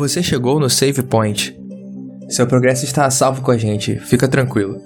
[0.00, 1.54] Você chegou no Save Point.
[2.30, 4.80] Seu progresso está a salvo com a gente, fica tranquilo.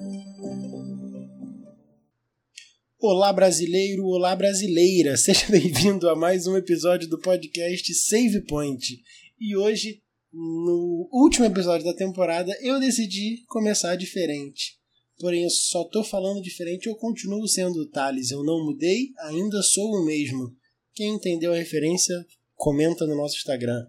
[2.99, 9.01] Olá brasileiro, olá brasileira, seja bem-vindo a mais um episódio do podcast Save Point.
[9.39, 10.03] E hoje,
[10.33, 14.81] no último episódio da temporada, eu decidi começar diferente.
[15.21, 19.63] Porém, eu só tô falando diferente, eu continuo sendo o Thales, eu não mudei, ainda
[19.63, 20.53] sou o mesmo.
[20.93, 22.17] Quem entendeu a referência,
[22.57, 23.81] comenta no nosso Instagram.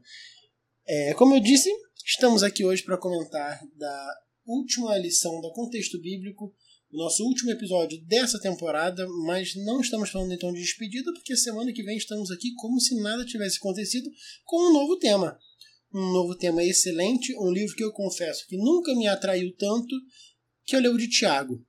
[0.88, 1.70] É, como eu disse,
[2.06, 6.54] estamos aqui hoje para comentar da última lição do contexto bíblico,
[6.92, 11.74] o nosso último episódio dessa temporada, mas não estamos falando então de despedida, porque semana
[11.74, 14.08] que vem estamos aqui como se nada tivesse acontecido
[14.44, 15.40] com um novo tema.
[15.92, 19.96] Um novo tema excelente, um livro que eu confesso que nunca me atraiu tanto,
[20.66, 21.66] que é o de Tiago.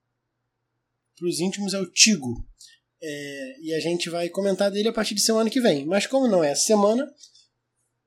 [1.16, 2.46] Para os íntimos é o Tigo.
[3.02, 5.86] É, e a gente vai comentar dele a partir de semana que vem.
[5.86, 7.10] Mas como não é semana,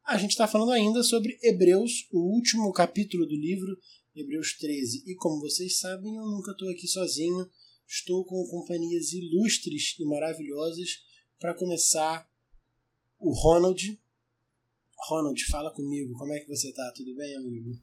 [0.10, 3.78] a gente está falando ainda sobre Hebreus, o último capítulo do livro,
[4.16, 5.04] Hebreus 13.
[5.06, 7.48] E como vocês sabem, eu nunca estou aqui sozinho,
[7.88, 11.06] estou com companhias ilustres e maravilhosas
[11.40, 12.28] para começar
[13.20, 14.02] o Ronald.
[15.08, 16.92] Ronald, fala comigo, como é que você tá?
[16.96, 17.80] Tudo bem, amigo?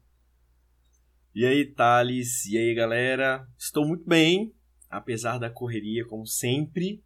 [1.33, 2.45] E aí, Thales?
[2.45, 3.47] E aí, galera?
[3.57, 4.53] Estou muito bem,
[4.89, 7.01] apesar da correria, como sempre.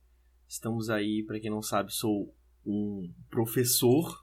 [0.48, 4.21] Estamos aí, para quem não sabe, sou um professor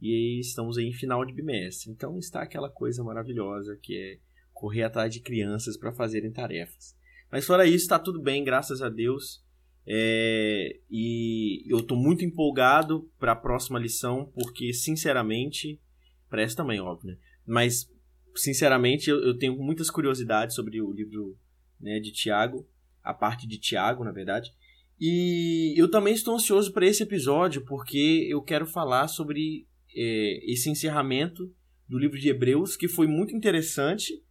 [0.00, 1.90] e estamos aí em final de bimestre.
[1.90, 4.18] Então está aquela coisa maravilhosa que é
[4.52, 6.96] correr atrás de crianças para fazerem tarefas.
[7.30, 9.42] Mas fora isso, está tudo bem, graças a Deus.
[9.86, 15.80] É, e eu estou muito empolgado para a próxima lição, porque, sinceramente,
[16.28, 17.18] parece também óbvio, né?
[17.46, 17.90] Mas,
[18.34, 21.36] sinceramente, eu, eu, tenho muitas curiosidades sobre o livro
[21.80, 22.68] né, de Tiago,
[23.02, 24.52] a parte de Tiago, na verdade.
[25.00, 31.52] E eu também estou ansioso para esse episódio, porque eu quero falar sobre esse encerramento
[31.88, 34.22] do livro de Hebreus, que foi muito interessante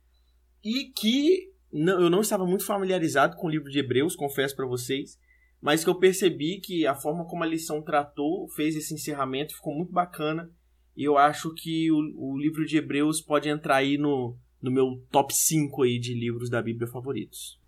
[0.64, 5.19] e que eu não estava muito familiarizado com o livro de Hebreus, confesso para vocês,
[5.61, 9.75] mas que eu percebi que a forma como a lição tratou, fez esse encerramento, ficou
[9.75, 10.49] muito bacana.
[10.95, 15.05] E eu acho que o, o livro de Hebreus pode entrar aí no, no meu
[15.11, 17.59] top 5 aí de livros da Bíblia favoritos.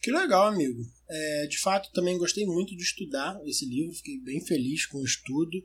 [0.00, 0.82] Que legal, amigo.
[1.08, 5.04] É, de fato, também gostei muito de estudar esse livro, fiquei bem feliz com o
[5.04, 5.64] estudo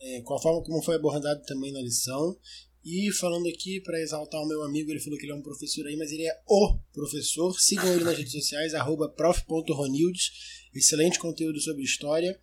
[0.00, 2.36] é, com a forma como foi abordado também na lição.
[2.82, 5.86] E falando aqui para exaltar o meu amigo, ele falou que ele é um professor
[5.86, 7.58] aí, mas ele é o professor.
[7.60, 8.72] Sigam ele nas redes sociais,
[9.16, 10.30] prof.ronildes.
[10.74, 12.38] Excelente conteúdo sobre história.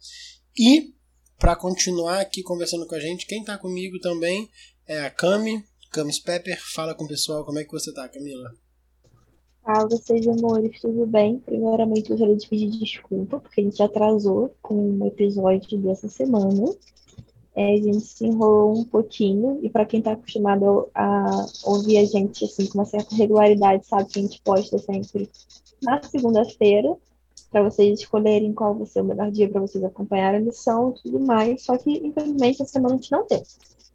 [0.55, 0.93] E,
[1.39, 4.47] para continuar aqui conversando com a gente, quem está comigo também
[4.87, 6.59] é a Cami, Camis Pepper.
[6.73, 8.53] Fala com o pessoal, como é que você está, Camila?
[9.63, 11.39] Fala, vocês amores, tudo bem?
[11.39, 16.75] Primeiramente, eu gostaria de pedir desculpa, porque a gente atrasou com o episódio dessa semana
[17.57, 22.05] é, a gente se enrolou um pouquinho, e para quem está acostumado a ouvir a
[22.05, 25.27] gente assim, com uma certa regularidade, sabe que a gente posta sempre
[25.81, 26.95] na segunda-feira,
[27.49, 31.01] para vocês escolherem qual vai ser o melhor dia para vocês acompanharem a lição e
[31.01, 31.63] tudo mais.
[31.63, 33.41] Só que, infelizmente, essa semana a gente não tem.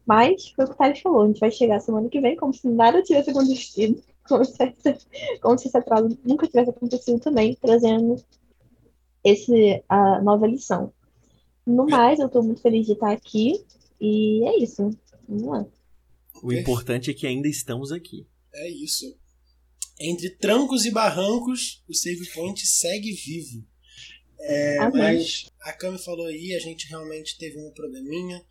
[0.05, 2.53] Mas foi o que o Thales falou, a gente vai chegar semana que vem como
[2.53, 4.75] se nada tivesse acontecido, como se,
[5.41, 8.17] como se esse atraso nunca tivesse acontecido também, trazendo
[9.23, 10.93] esse, a nova lição.
[11.67, 13.65] No mais, eu estou muito feliz de estar aqui.
[14.01, 14.91] E é isso.
[15.29, 15.67] Vamos lá.
[16.43, 18.27] O importante é que ainda estamos aqui.
[18.53, 19.17] É isso.
[20.01, 23.65] Entre trancos e barrancos, o Save Point segue vivo.
[24.41, 28.45] É, mas a Cami falou aí, a gente realmente teve um probleminha.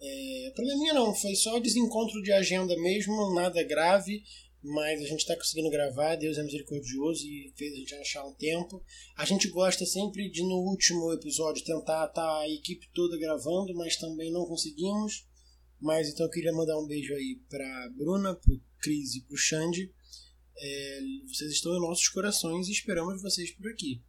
[0.00, 4.22] É, probleminha não, foi só desencontro de agenda mesmo, nada grave
[4.66, 8.34] mas a gente está conseguindo gravar, Deus é misericordioso e fez a gente achar um
[8.34, 8.82] tempo.
[9.16, 13.72] A gente gosta sempre de, no último episódio, tentar estar tá a equipe toda gravando,
[13.76, 15.24] mas também não conseguimos.
[15.80, 19.38] Mas então eu queria mandar um beijo aí para Bruna, para Cris e para o
[19.38, 19.92] Xande.
[20.58, 24.02] É, vocês estão em nossos corações e esperamos vocês por aqui.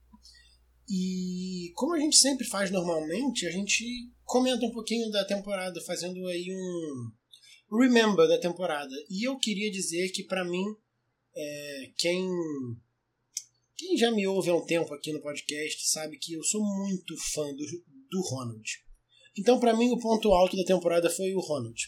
[0.89, 3.85] E como a gente sempre faz normalmente, a gente
[4.23, 7.11] comenta um pouquinho da temporada, fazendo aí um,
[7.71, 8.93] Remember da temporada.
[9.09, 10.65] E eu queria dizer que, para mim,
[11.35, 12.27] é, quem,
[13.75, 17.15] quem já me ouve há um tempo aqui no podcast sabe que eu sou muito
[17.33, 17.65] fã do,
[18.09, 18.63] do Ronald.
[19.37, 21.79] Então, para mim, o ponto alto da temporada foi o Ronald.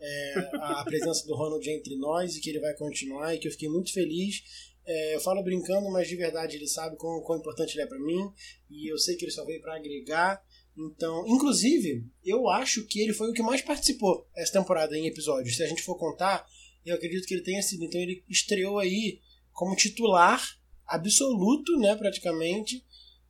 [0.00, 3.52] É, a presença do Ronald entre nós e que ele vai continuar e que eu
[3.52, 4.42] fiquei muito feliz.
[4.86, 7.98] É, eu falo brincando, mas de verdade ele sabe quão, quão importante ele é para
[7.98, 8.20] mim
[8.68, 10.42] e eu sei que ele só veio para agregar
[10.76, 15.56] então, inclusive, eu acho que ele foi o que mais participou essa temporada em episódios.
[15.56, 16.46] Se a gente for contar,
[16.84, 17.84] eu acredito que ele tenha sido.
[17.84, 19.20] Então, ele estreou aí
[19.52, 20.42] como titular
[20.86, 22.84] absoluto, né, praticamente.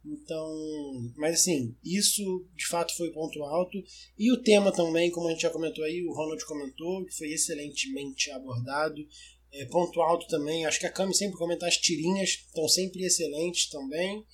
[0.06, 3.82] Então, mas assim, isso de fato foi ponto alto.
[4.19, 7.29] E o tema também, como a gente já comentou aí, o Ronald comentou, que foi
[7.29, 9.06] excelentemente abordado.
[9.52, 13.69] É, ponto alto também, acho que a Cami sempre comenta as tirinhas, estão sempre excelentes
[13.69, 14.25] também.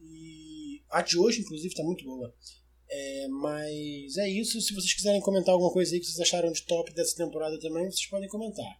[0.00, 0.41] E
[0.92, 2.32] a de hoje, inclusive, está muito boa.
[2.90, 4.60] É, mas é isso.
[4.60, 7.90] Se vocês quiserem comentar alguma coisa aí que vocês acharam de top dessa temporada também,
[7.90, 8.78] vocês podem comentar.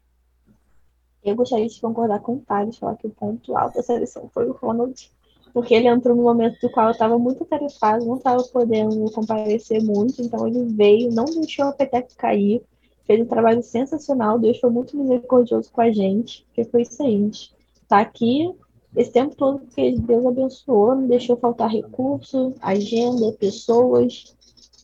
[1.24, 4.48] Eu gostaria de concordar com o Thales, falar que o ponto alto da seleção foi
[4.48, 5.10] o Ronald
[5.52, 9.82] porque ele entrou no momento do qual eu estava muito atarefado, não estava podendo comparecer
[9.82, 12.62] muito, então ele veio, não deixou a peteca cair,
[13.04, 17.10] fez um trabalho sensacional, Deus foi muito misericordioso com a gente, porque foi isso aí,
[17.10, 17.52] gente
[17.92, 18.50] tá aqui
[18.94, 24.36] esse tempo todo porque Deus abençoou, não deixou faltar recurso, agenda, pessoas,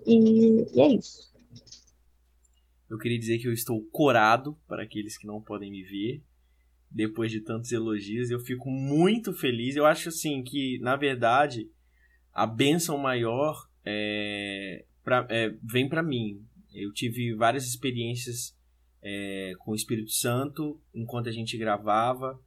[0.07, 1.29] e, e é isso.
[2.89, 6.23] Eu queria dizer que eu estou corado para aqueles que não podem me ver
[6.91, 8.31] depois de tantos elogios.
[8.31, 9.77] Eu fico muito feliz.
[9.77, 11.71] Eu acho assim que, na verdade,
[12.33, 16.43] a benção maior é, pra, é, vem para mim.
[16.73, 18.57] Eu tive várias experiências
[19.03, 22.41] é, com o Espírito Santo enquanto a gente gravava.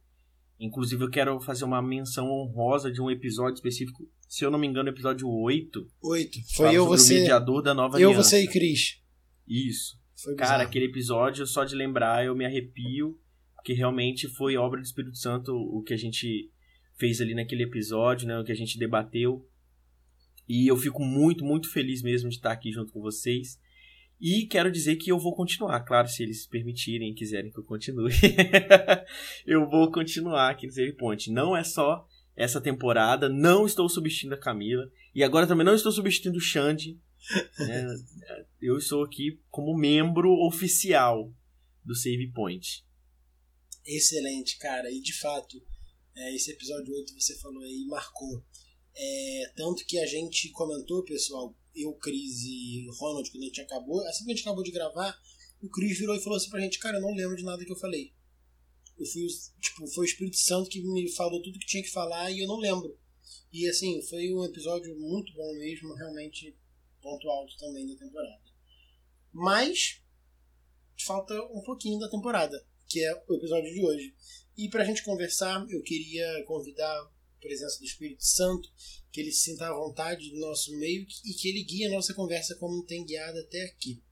[0.64, 4.08] Inclusive, eu quero fazer uma menção honrosa de um episódio específico.
[4.28, 5.86] Se eu não me engano, episódio 8.
[6.02, 6.38] 8.
[6.54, 7.14] Foi eu, você.
[7.16, 8.28] O mediador da nova Eu, aliança.
[8.30, 9.02] você e Cris.
[9.46, 9.98] Isso.
[10.22, 10.68] Foi Cara, bizarro.
[10.68, 13.18] aquele episódio, só de lembrar, eu me arrepio
[13.62, 16.50] porque realmente foi obra do Espírito Santo o que a gente
[16.98, 19.48] fez ali naquele episódio, né, o que a gente debateu.
[20.48, 23.60] E eu fico muito, muito feliz mesmo de estar aqui junto com vocês.
[24.22, 27.64] E quero dizer que eu vou continuar, claro, se eles permitirem e quiserem que eu
[27.64, 28.12] continue.
[29.44, 31.28] eu vou continuar aqui no Save Point.
[31.32, 34.88] Não é só essa temporada, não estou substituindo a Camila.
[35.12, 37.00] E agora também não estou substituindo o Xande.
[37.58, 37.84] né?
[38.62, 41.34] Eu estou aqui como membro oficial
[41.84, 42.86] do Save Point.
[43.84, 44.88] Excelente, cara.
[44.88, 45.60] E de fato,
[46.14, 48.40] é, esse episódio 8 você falou aí marcou.
[48.94, 54.00] É, tanto que a gente comentou, pessoal, eu, Cris e Ronald, quando a gente acabou,
[54.06, 55.18] assim que a gente acabou de gravar,
[55.62, 57.72] o Cris virou e falou assim pra gente, cara, eu não lembro de nada que
[57.72, 58.12] eu falei.
[58.98, 59.26] Eu fui,
[59.60, 62.46] tipo, foi o Espírito Santo que me falou tudo que tinha que falar e eu
[62.46, 62.98] não lembro.
[63.52, 66.56] E assim, foi um episódio muito bom mesmo, realmente
[67.00, 68.42] ponto alto também da temporada.
[69.32, 70.02] Mas
[71.04, 74.14] falta um pouquinho da temporada que é o episódio de hoje.
[74.56, 77.10] E para a gente conversar, eu queria convidar
[77.42, 78.68] presença do Espírito Santo,
[79.10, 82.14] que ele se sinta à vontade do nosso meio e que ele guie a nossa
[82.14, 84.02] conversa como tem guiado até aqui.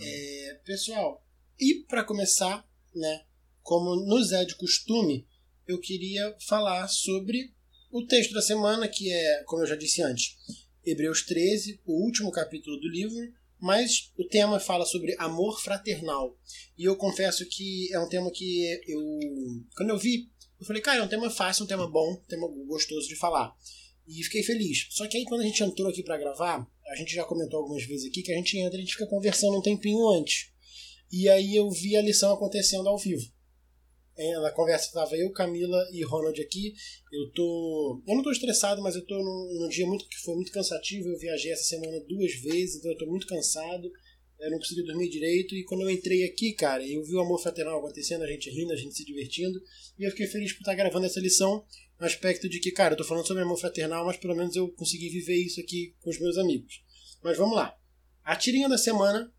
[0.00, 1.26] É, pessoal,
[1.58, 3.24] e para começar, né,
[3.62, 5.26] como nos é de costume,
[5.66, 7.52] eu queria falar sobre
[7.90, 10.36] o texto da semana, que é, como eu já disse antes,
[10.84, 16.36] Hebreus 13, o último capítulo do livro, mas o tema fala sobre amor fraternal.
[16.76, 19.00] E eu confesso que é um tema que eu.
[19.76, 20.31] Quando eu vi,
[20.62, 23.52] eu falei, cara, é um tema fácil, um tema bom, um tema gostoso de falar.
[24.06, 24.86] E fiquei feliz.
[24.90, 27.82] Só que aí quando a gente entrou aqui para gravar, a gente já comentou algumas
[27.84, 30.52] vezes aqui que a gente entra e a gente fica conversando um tempinho antes.
[31.10, 33.28] E aí eu vi a lição acontecendo ao vivo.
[34.16, 36.74] É, na conversa estava eu, Camila e Ronald aqui.
[37.12, 38.00] Eu tô.
[38.06, 41.08] Eu não tô estressado, mas eu tô num, num, dia muito que foi muito cansativo.
[41.08, 43.90] Eu viajei essa semana duas vezes, então eu tô muito cansado.
[44.42, 45.54] Eu não consegui dormir direito.
[45.54, 48.72] E quando eu entrei aqui, cara, eu vi o amor fraternal acontecendo, a gente rindo,
[48.72, 49.62] a gente se divertindo.
[49.98, 51.64] E eu fiquei feliz por estar gravando essa lição.
[51.98, 54.68] No aspecto de que, cara, eu tô falando sobre amor fraternal, mas pelo menos eu
[54.72, 56.82] consegui viver isso aqui com os meus amigos.
[57.22, 57.76] Mas vamos lá.
[58.24, 59.32] A tirinha da semana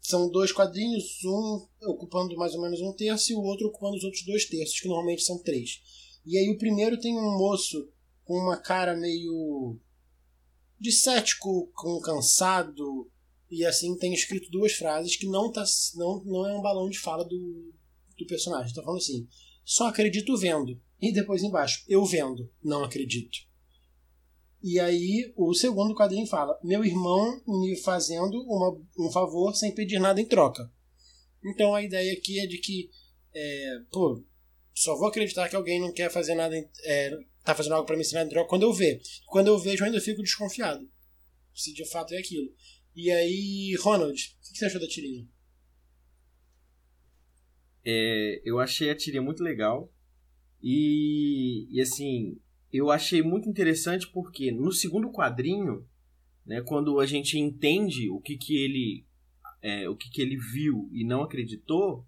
[0.00, 4.04] são dois quadrinhos, um ocupando mais ou menos um terço e o outro ocupando os
[4.04, 5.82] outros dois terços, que normalmente são três.
[6.24, 7.90] E aí o primeiro tem um moço
[8.24, 9.78] com uma cara meio
[10.78, 13.10] de cético, com cansado,
[13.50, 15.64] e assim tem escrito duas frases que não, tá,
[15.96, 17.72] não, não é um balão de fala do,
[18.16, 18.74] do personagem.
[18.74, 19.26] Tá falando assim,
[19.64, 20.80] só acredito vendo.
[21.00, 23.38] E depois embaixo, eu vendo, não acredito.
[24.62, 29.98] E aí o segundo quadrinho fala: Meu irmão me fazendo uma, um favor sem pedir
[29.98, 30.70] nada em troca.
[31.42, 32.90] Então a ideia aqui é de que,
[33.34, 34.22] é, pô,
[34.74, 36.54] só vou acreditar que alguém não quer fazer nada,
[36.84, 39.00] é, tá fazendo algo para me ensinar em troca quando eu ver.
[39.26, 40.86] Quando eu vejo, eu ainda fico desconfiado.
[41.54, 42.52] Se de fato é aquilo.
[43.02, 45.26] E aí, Ronald, o que você achou da tirinha?
[47.82, 49.90] É, eu achei a tirinha muito legal.
[50.62, 52.38] E, e assim,
[52.70, 55.88] eu achei muito interessante porque no segundo quadrinho,
[56.44, 59.06] né, quando a gente entende o que, que ele
[59.62, 62.06] é, o que, que ele viu e não acreditou,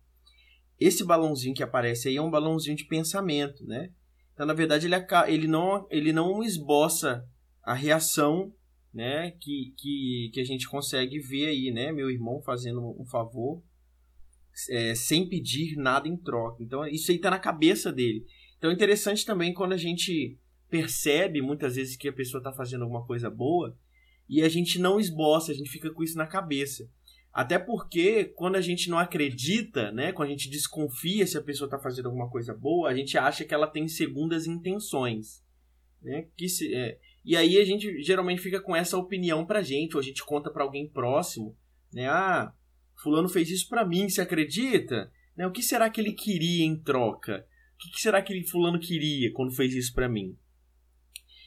[0.78, 3.90] esse balãozinho que aparece aí é um balãozinho de pensamento, né?
[4.34, 4.96] Então, na verdade, ele,
[5.28, 7.26] ele, não, ele não esboça
[7.62, 8.52] a reação
[8.92, 11.90] né, que, que, que a gente consegue ver aí, né?
[11.92, 13.62] Meu irmão fazendo um favor
[14.70, 16.62] é, sem pedir nada em troca.
[16.62, 18.26] Então, isso aí tá na cabeça dele.
[18.58, 22.82] Então, é interessante também quando a gente percebe muitas vezes que a pessoa está fazendo
[22.82, 23.76] alguma coisa boa
[24.28, 26.88] e a gente não esboça, a gente fica com isso na cabeça.
[27.32, 31.66] Até porque quando a gente não acredita, né, quando a gente desconfia se a pessoa
[31.66, 35.42] está fazendo alguma coisa boa, a gente acha que ela tem segundas intenções,
[36.02, 36.28] né?
[36.37, 40.00] Que se, é, e aí a gente geralmente fica com essa opinião pra gente, ou
[40.00, 41.57] a gente conta para alguém próximo,
[41.93, 42.09] né?
[42.09, 42.52] Ah,
[43.02, 45.11] fulano fez isso para mim, você acredita?
[45.37, 45.47] Né?
[45.47, 47.47] O que será que ele queria em troca?
[47.75, 50.37] O que será que ele fulano queria quando fez isso para mim?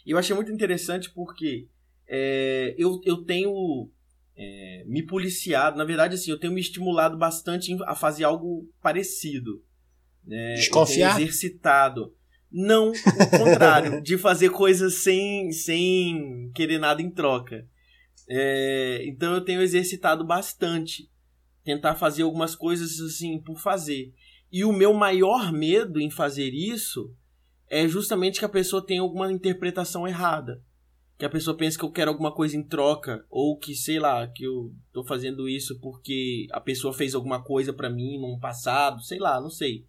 [0.05, 1.67] E eu achei muito interessante porque
[2.07, 3.89] é, eu, eu tenho
[4.35, 9.63] é, me policiado, na verdade, assim, eu tenho me estimulado bastante a fazer algo parecido.
[10.23, 10.55] Né?
[10.55, 11.19] Desconfiar?
[11.19, 12.13] exercitado.
[12.57, 17.67] Não, o contrário, de fazer coisas sem, sem querer nada em troca.
[18.29, 21.11] É, então eu tenho exercitado bastante.
[21.65, 24.13] Tentar fazer algumas coisas assim por fazer.
[24.49, 27.13] E o meu maior medo em fazer isso
[27.69, 30.63] é justamente que a pessoa tenha alguma interpretação errada.
[31.17, 34.25] Que a pessoa pense que eu quero alguma coisa em troca, ou que, sei lá,
[34.27, 39.01] que eu tô fazendo isso porque a pessoa fez alguma coisa para mim no passado,
[39.01, 39.85] sei lá, não sei.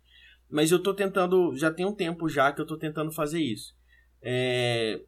[0.49, 3.75] Mas eu tô tentando, já tem um tempo já que eu tô tentando fazer isso.
[4.23, 5.01] É,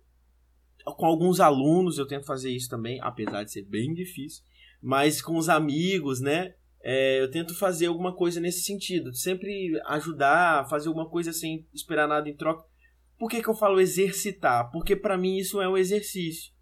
[0.84, 4.42] com alguns alunos eu tento fazer isso também, apesar de ser bem difícil.
[4.82, 6.54] Mas com os amigos, né?
[6.80, 9.12] É, eu tento fazer alguma coisa nesse sentido.
[9.14, 12.64] Sempre ajudar, fazer alguma coisa sem esperar nada em troca.
[13.18, 14.70] Por que, que eu falo exercitar?
[14.70, 16.52] Porque para mim isso é um exercício.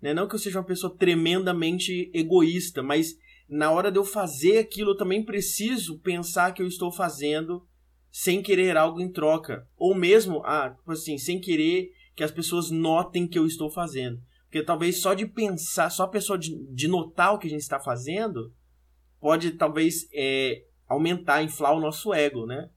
[0.00, 0.14] Né?
[0.14, 3.16] Não que eu seja uma pessoa tremendamente egoísta, mas
[3.48, 7.66] na hora de eu fazer aquilo eu também preciso pensar que eu estou fazendo
[8.18, 9.68] sem querer algo em troca.
[9.76, 14.22] Ou mesmo, ah, tipo assim, sem querer que as pessoas notem que eu estou fazendo.
[14.44, 17.60] Porque talvez só de pensar, só a pessoa de, de notar o que a gente
[17.60, 18.54] está fazendo,
[19.20, 22.70] pode talvez é, aumentar, inflar o nosso ego, né?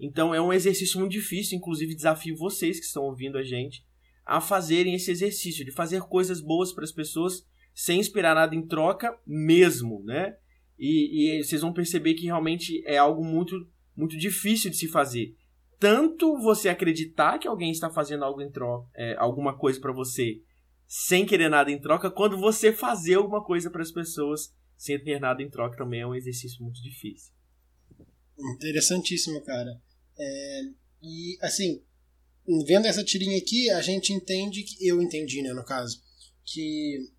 [0.00, 3.84] Então é um exercício muito difícil, inclusive desafio vocês que estão ouvindo a gente
[4.24, 8.66] a fazerem esse exercício de fazer coisas boas para as pessoas sem esperar nada em
[8.66, 10.38] troca mesmo, né?
[10.78, 13.56] E, e, vocês vão perceber que realmente é algo muito
[13.96, 15.34] muito difícil de se fazer.
[15.78, 20.40] Tanto você acreditar que alguém está fazendo algo em troca, é, alguma coisa para você
[20.86, 25.18] sem querer nada em troca, quando você fazer alguma coisa para as pessoas sem ter
[25.18, 27.32] nada em troca também é um exercício muito difícil.
[28.54, 29.80] Interessantíssimo, cara.
[30.18, 30.60] É,
[31.02, 31.82] e assim,
[32.66, 36.00] vendo essa tirinha aqui, a gente entende que eu entendi, né, no caso,
[36.44, 37.10] que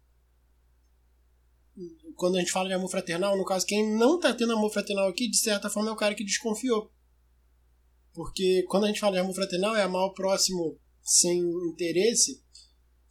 [2.18, 5.08] quando a gente fala de amor fraternal, no caso, quem não tá tendo amor fraternal
[5.08, 6.92] aqui, de certa forma, é o cara que desconfiou.
[8.12, 12.44] Porque quando a gente fala de amor fraternal, é amar o próximo sem interesse.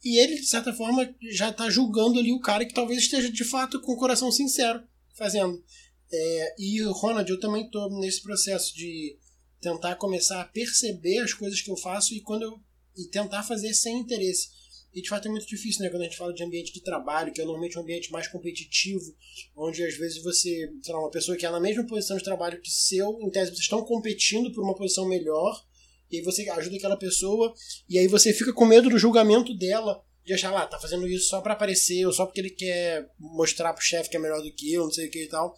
[0.03, 3.43] E ele, de certa forma, já tá julgando ali o cara que talvez esteja de
[3.45, 4.83] fato com o coração sincero
[5.15, 5.63] fazendo.
[6.11, 9.17] É, e, Ronald, eu também tô nesse processo de
[9.61, 12.59] tentar começar a perceber as coisas que eu faço e quando eu
[12.97, 14.49] e tentar fazer sem interesse.
[14.93, 15.89] E de fato é muito difícil, né?
[15.89, 19.15] Quando a gente fala de ambiente de trabalho, que é normalmente um ambiente mais competitivo,
[19.55, 22.59] onde às vezes você, sei lá, uma pessoa que é na mesma posição de trabalho
[22.61, 25.63] que seu, em tese vocês estão competindo por uma posição melhor,
[26.09, 27.53] e aí você ajuda aquela pessoa,
[27.87, 31.07] e aí você fica com medo do julgamento dela, de achar lá, ah, tá fazendo
[31.07, 34.41] isso só para aparecer, ou só porque ele quer mostrar pro chefe que é melhor
[34.41, 35.55] do que eu, não sei o que e tal.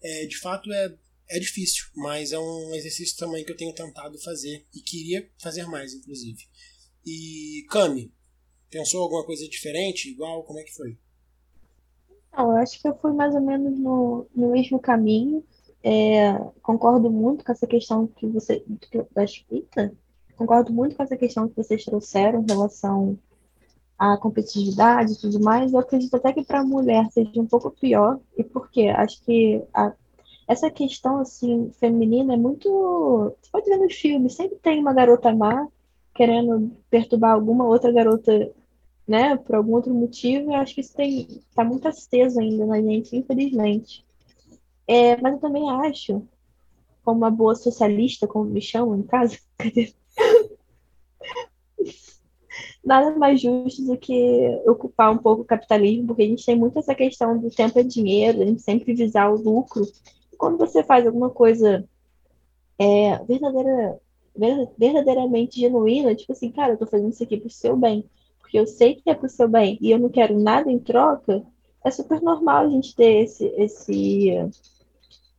[0.00, 0.94] É, de fato é,
[1.30, 5.66] é difícil, mas é um exercício também que eu tenho tentado fazer, e queria fazer
[5.66, 6.40] mais, inclusive.
[7.04, 8.12] E, Cami,
[8.72, 10.42] Pensou alguma coisa diferente, igual?
[10.44, 10.96] Como é que foi?
[12.34, 15.44] Não, eu acho que eu fui mais ou menos no, no mesmo caminho.
[15.84, 18.64] É, concordo muito com essa questão que você
[19.14, 19.92] da escrita.
[20.38, 23.18] Concordo muito com essa questão que vocês trouxeram em relação
[23.98, 25.74] à competitividade e tudo mais.
[25.74, 28.18] Eu acredito até que para a mulher seja um pouco pior.
[28.38, 28.88] E por quê?
[28.88, 29.92] Acho que a,
[30.48, 33.36] essa questão assim feminina é muito.
[33.38, 35.68] Você pode ver nos filmes, sempre tem uma garota má
[36.14, 38.50] querendo perturbar alguma outra garota
[39.06, 42.80] né, por algum outro motivo, eu acho que isso tem, tá muito aceso ainda na
[42.80, 44.04] gente, infelizmente.
[44.86, 46.26] É, mas eu também acho,
[47.04, 49.38] como uma boa socialista, como me chamam em casa,
[52.84, 56.78] nada mais justo do que ocupar um pouco o capitalismo, porque a gente tem muito
[56.78, 59.84] essa questão do tempo é dinheiro, a gente sempre visar o lucro.
[60.36, 61.88] Quando você faz alguma coisa
[62.78, 64.00] é, verdadeira,
[64.76, 68.04] verdadeiramente genuína, tipo assim, cara, eu tô fazendo isso aqui pro seu bem
[68.52, 71.42] porque eu sei que é pro seu bem e eu não quero nada em troca,
[71.82, 74.30] é super normal a gente ter esse, esse,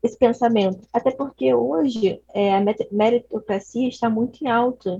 [0.01, 0.79] esse pensamento.
[0.91, 4.99] Até porque hoje é, a meritocracia está muito em alta,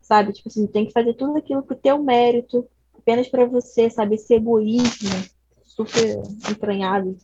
[0.00, 0.32] sabe?
[0.32, 4.14] Tipo assim, tem que fazer tudo aquilo pro teu mérito, apenas para você, sabe?
[4.14, 5.10] Esse egoísmo
[5.64, 7.16] super entranhado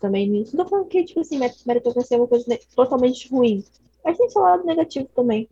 [0.00, 0.56] também nisso.
[0.56, 3.64] Não tô falando que, tipo assim, meritocracia é uma coisa totalmente ruim.
[4.04, 5.48] Mas tem seu lado negativo também.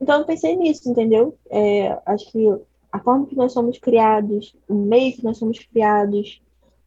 [0.00, 1.36] Então eu pensei nisso, entendeu?
[1.50, 2.46] É, acho que
[2.90, 6.40] a forma que nós somos criados, o meio que nós somos criados,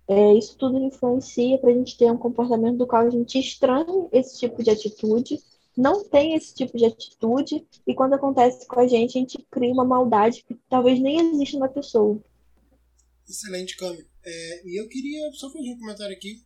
[0.08, 4.08] é, isso tudo influencia para a gente ter um comportamento do qual a gente estranha
[4.12, 5.40] esse tipo de atitude,
[5.78, 9.72] não tem esse tipo de atitude, e quando acontece com a gente, a gente cria
[9.72, 12.22] uma maldade que talvez nem exista na pessoa.
[13.28, 14.06] Excelente, Cami.
[14.26, 16.44] É, e eu queria só fazer um comentário aqui.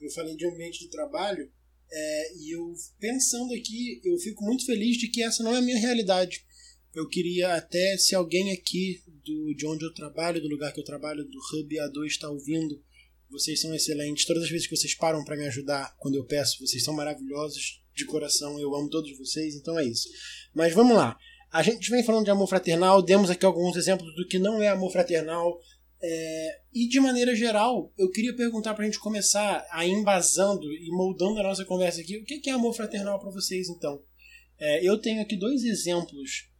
[0.00, 1.50] Eu falei de ambiente de trabalho,
[1.90, 5.62] é, e eu, pensando aqui, eu fico muito feliz de que essa não é a
[5.62, 6.44] minha realidade.
[6.94, 10.84] Eu queria até, se alguém aqui do, de onde eu trabalho, do lugar que eu
[10.84, 12.80] trabalho, do Hub A2 está ouvindo,
[13.28, 14.24] vocês são excelentes.
[14.24, 17.82] Todas as vezes que vocês param para me ajudar, quando eu peço, vocês são maravilhosos
[17.94, 18.60] de coração.
[18.60, 20.08] Eu amo todos vocês, então é isso.
[20.54, 21.18] Mas vamos lá.
[21.50, 24.68] A gente vem falando de amor fraternal, demos aqui alguns exemplos do que não é
[24.68, 25.60] amor fraternal.
[26.00, 30.90] É, e de maneira geral, eu queria perguntar para a gente começar a embasando e
[30.90, 32.18] moldando a nossa conversa aqui.
[32.18, 34.02] O que é amor fraternal para vocês, então?
[34.60, 36.53] É, eu tenho aqui dois exemplos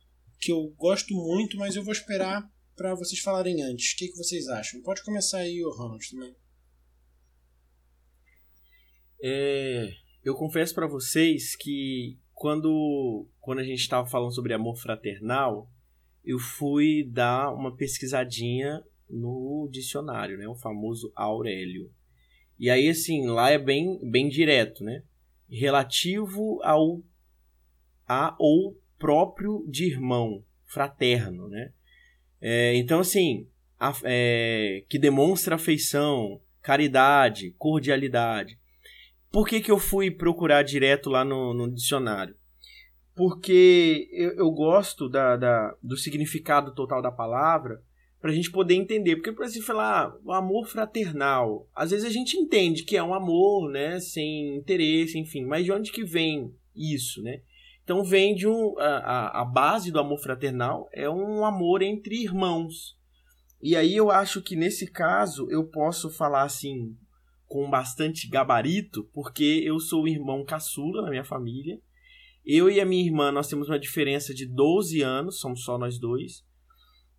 [0.44, 2.46] que eu gosto muito, mas eu vou esperar
[2.76, 3.92] para vocês falarem antes.
[3.92, 4.82] O que, que vocês acham?
[4.82, 6.36] Pode começar aí, o Ronald, também.
[9.22, 9.90] É,
[10.22, 15.70] eu confesso para vocês que quando, quando a gente estava falando sobre amor fraternal,
[16.22, 20.46] eu fui dar uma pesquisadinha no dicionário, né?
[20.46, 21.90] O famoso Aurélio.
[22.58, 25.02] E aí, assim, lá é bem, bem direto, né?
[25.48, 27.02] Relativo ao
[28.06, 31.72] a ou próprio de irmão, fraterno, né?
[32.40, 33.46] É, então, assim,
[33.78, 38.58] a, é, que demonstra afeição, caridade, cordialidade.
[39.30, 42.34] Por que, que eu fui procurar direto lá no, no dicionário?
[43.14, 47.82] Porque eu, eu gosto da, da, do significado total da palavra
[48.22, 49.16] para a gente poder entender.
[49.16, 53.12] Porque, por exemplo, falar o amor fraternal, às vezes a gente entende que é um
[53.12, 57.42] amor, né, sem interesse, enfim, mas de onde que vem isso, né?
[57.84, 62.96] Então vem de um a, a base do amor fraternal é um amor entre irmãos.
[63.62, 66.96] E aí eu acho que nesse caso eu posso falar assim
[67.46, 71.78] com bastante gabarito, porque eu sou o irmão caçula na minha família.
[72.44, 75.98] Eu e a minha irmã, nós temos uma diferença de 12 anos, somos só nós
[75.98, 76.44] dois.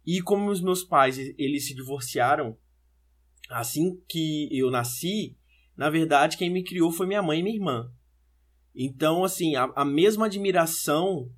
[0.06, 2.58] E como os meus pais eles se divorciaram
[3.50, 5.38] assim que eu nasci,
[5.78, 7.92] na verdade quem me criou foi minha mãe e minha irmã.
[8.76, 11.30] Então, assim, a, a mesma admiração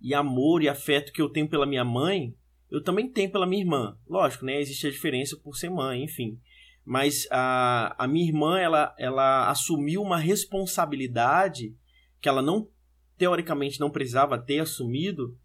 [0.00, 2.34] e amor e afeto que eu tenho pela minha mãe,
[2.70, 3.98] eu também tenho pela minha irmã.
[4.08, 4.60] Lógico, né?
[4.60, 6.38] Existe a diferença por ser mãe, enfim.
[6.84, 11.74] Mas a, a minha irmã, ela, ela assumiu uma responsabilidade
[12.20, 12.68] que ela não,
[13.18, 15.36] teoricamente, não precisava ter assumido,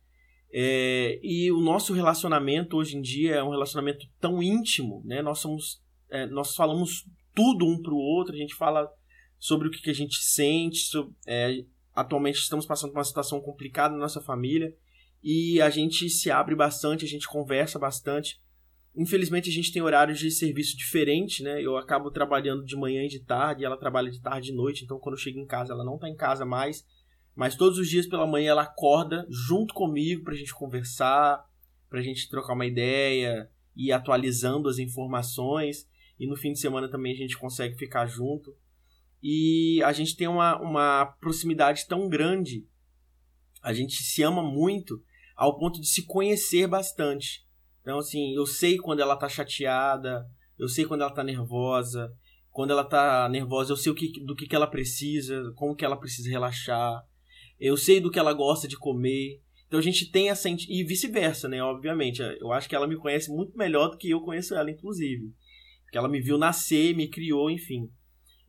[0.53, 5.21] é, e o nosso relacionamento hoje em dia é um relacionamento tão íntimo, né?
[5.21, 8.89] Nós somos, é, nós falamos tudo um para o outro, a gente fala
[9.41, 10.81] sobre o que, a gente sente.
[10.81, 14.71] Sobre, é, atualmente estamos passando por uma situação complicada na nossa família
[15.23, 18.39] e a gente se abre bastante, a gente conversa bastante.
[18.95, 21.61] Infelizmente a gente tem horários de serviço diferentes, né?
[21.61, 24.83] Eu acabo trabalhando de manhã e de tarde, e ela trabalha de tarde e noite,
[24.83, 26.85] então quando eu chego em casa ela não está em casa mais
[27.35, 31.43] mas todos os dias pela manhã ela acorda junto comigo para a gente conversar,
[31.89, 35.87] para a gente trocar uma ideia e atualizando as informações.
[36.19, 38.55] E no fim de semana também a gente consegue ficar junto.
[39.21, 42.65] E a gente tem uma, uma proximidade tão grande,
[43.61, 45.01] a gente se ama muito,
[45.35, 47.45] ao ponto de se conhecer bastante.
[47.81, 50.25] Então, assim, eu sei quando ela tá chateada,
[50.57, 52.11] eu sei quando ela tá nervosa.
[52.49, 55.85] Quando ela tá nervosa, eu sei o que, do que, que ela precisa, como que
[55.85, 57.01] ela precisa relaxar
[57.61, 59.39] eu sei do que ela gosta de comer.
[59.67, 60.49] Então a gente tem essa.
[60.49, 61.61] E vice-versa, né?
[61.61, 62.19] Obviamente.
[62.39, 65.31] Eu acho que ela me conhece muito melhor do que eu conheço ela, inclusive.
[65.83, 67.87] Porque ela me viu nascer, me criou, enfim.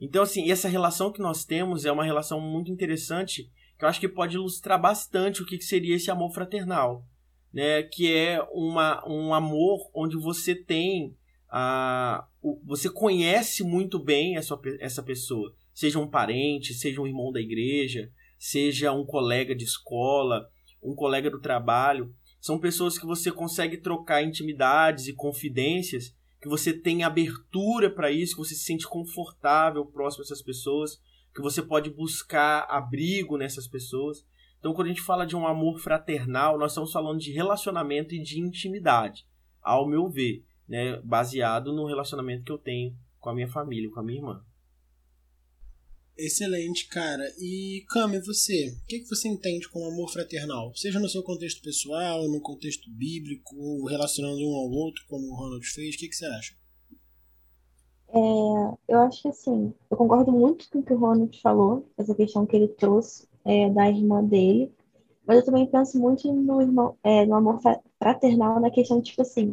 [0.04, 4.00] Então, assim, essa relação que nós temos é uma relação muito interessante, que eu acho
[4.00, 7.06] que pode ilustrar bastante o que seria esse amor fraternal.
[7.54, 7.84] Né?
[7.84, 11.16] Que é uma, um amor onde você tem.
[11.48, 12.26] A,
[12.64, 15.54] você conhece muito bem essa, essa pessoa.
[15.72, 20.48] Seja um parente, seja um irmão da igreja, seja um colega de escola,
[20.82, 22.12] um colega do trabalho.
[22.40, 26.12] São pessoas que você consegue trocar intimidades e confidências,
[26.42, 31.00] que você tem abertura para isso, que você se sente confortável próximo dessas pessoas,
[31.32, 34.26] que você pode buscar abrigo nessas pessoas.
[34.58, 38.20] Então, quando a gente fala de um amor fraternal, nós estamos falando de relacionamento e
[38.20, 39.24] de intimidade,
[39.62, 44.00] ao meu ver, né, baseado no relacionamento que eu tenho com a minha família, com
[44.00, 44.44] a minha irmã.
[46.16, 47.24] Excelente, cara.
[47.38, 50.72] E Cami, você, o que, que você entende como amor fraternal?
[50.74, 55.34] Seja no seu contexto pessoal, no contexto bíblico, ou relacionando um ao outro, como o
[55.34, 56.54] Ronald fez, o que, que você acha?
[58.14, 62.14] É, eu acho que assim, eu concordo muito com o que o Ronald falou, essa
[62.14, 64.70] questão que ele trouxe é, da irmã dele.
[65.26, 67.60] Mas eu também penso muito no, irmão, é, no amor
[67.98, 69.52] fraternal, na questão, tipo assim,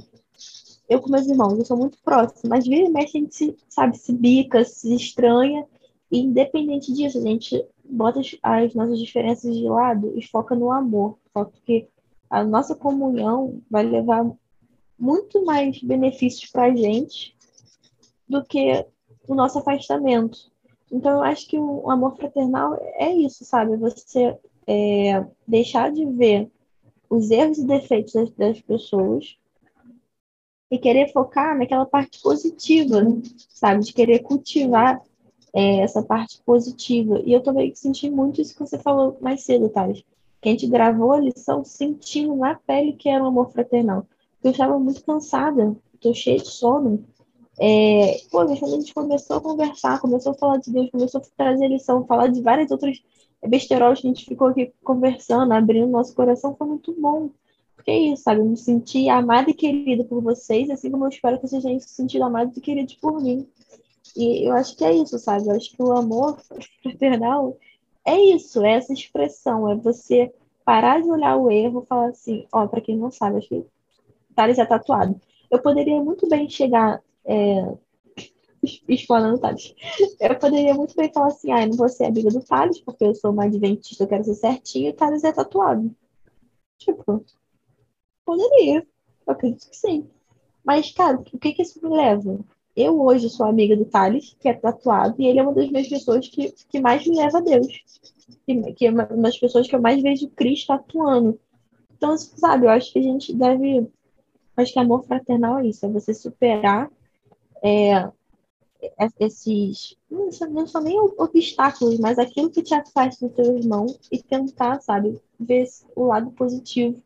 [0.89, 3.97] eu com meus irmãos, eu sou muito próxima, mas vira e mexe a gente sabe,
[3.97, 5.65] se bica, se estranha,
[6.11, 10.71] e independente disso, a gente bota as, as nossas diferenças de lado e foca no
[10.71, 11.87] amor, foca que
[12.29, 14.29] a nossa comunhão vai levar
[14.97, 17.35] muito mais benefícios para a gente
[18.27, 18.85] do que
[19.27, 20.51] o nosso afastamento.
[20.91, 23.77] Então, eu acho que o amor fraternal é isso, sabe?
[23.77, 26.51] Você é, deixar de ver
[27.09, 29.37] os erros e defeitos das, das, pessoas
[30.69, 33.01] e querer focar naquela parte positiva,
[33.49, 33.83] sabe?
[33.83, 35.01] De querer cultivar
[35.53, 37.21] é, essa parte positiva.
[37.25, 40.03] E eu também senti muito isso que você falou mais cedo, Thales.
[40.41, 44.05] Que a gente gravou a lição sentindo na pele que era um amor fraternal.
[44.43, 47.03] Eu estava muito cansada, estou cheia de sono.
[47.59, 51.19] É, pô, mas quando a gente começou a conversar, começou a falar de Deus, começou
[51.19, 53.01] a trazer lição, falar de várias outras
[53.45, 57.29] besteiros que a gente ficou aqui conversando, abrindo nosso coração, foi muito bom.
[57.75, 58.41] Porque é isso, sabe?
[58.41, 61.79] Eu me senti amada e querida por vocês, assim como eu espero que vocês tenham
[61.79, 63.47] se sentido amados e queridos por mim.
[64.15, 65.47] E eu acho que é isso, sabe?
[65.47, 66.39] Eu acho que o amor
[66.83, 67.57] fraternal
[68.05, 70.33] é isso, é essa expressão, é você
[70.65, 73.65] parar de olhar o erro e falar assim, ó, para quem não sabe, acho que
[74.35, 75.19] Thales é tatuado.
[75.49, 77.75] Eu poderia muito bem chegar é,
[78.87, 79.73] explanando Thales.
[80.19, 83.03] Eu poderia muito bem falar assim, ah, eu não vou ser amiga do Thales, porque
[83.03, 85.93] eu sou uma adventista, eu quero ser certinho, e Thales é tatuado.
[86.77, 87.25] Tipo,
[88.25, 88.85] poderia.
[89.27, 90.09] Eu acredito que sim.
[90.63, 92.39] Mas, cara, o que que isso me leva?
[92.79, 95.89] Eu hoje sou amiga do Thales, que é tatuado, e ele é uma das minhas
[95.89, 97.83] pessoas que, que mais me leva a Deus.
[98.45, 101.37] Que, que é uma das pessoas que eu mais vejo Cristo atuando.
[101.97, 103.85] Então, sabe, eu acho que a gente deve.
[104.55, 106.89] Acho que amor fraternal é isso, é você superar
[107.61, 108.09] é,
[109.19, 109.97] esses.
[110.09, 114.79] Não não são nem obstáculos, mas aquilo que te afasta do teu irmão e tentar,
[114.79, 117.03] sabe, ver o lado positivo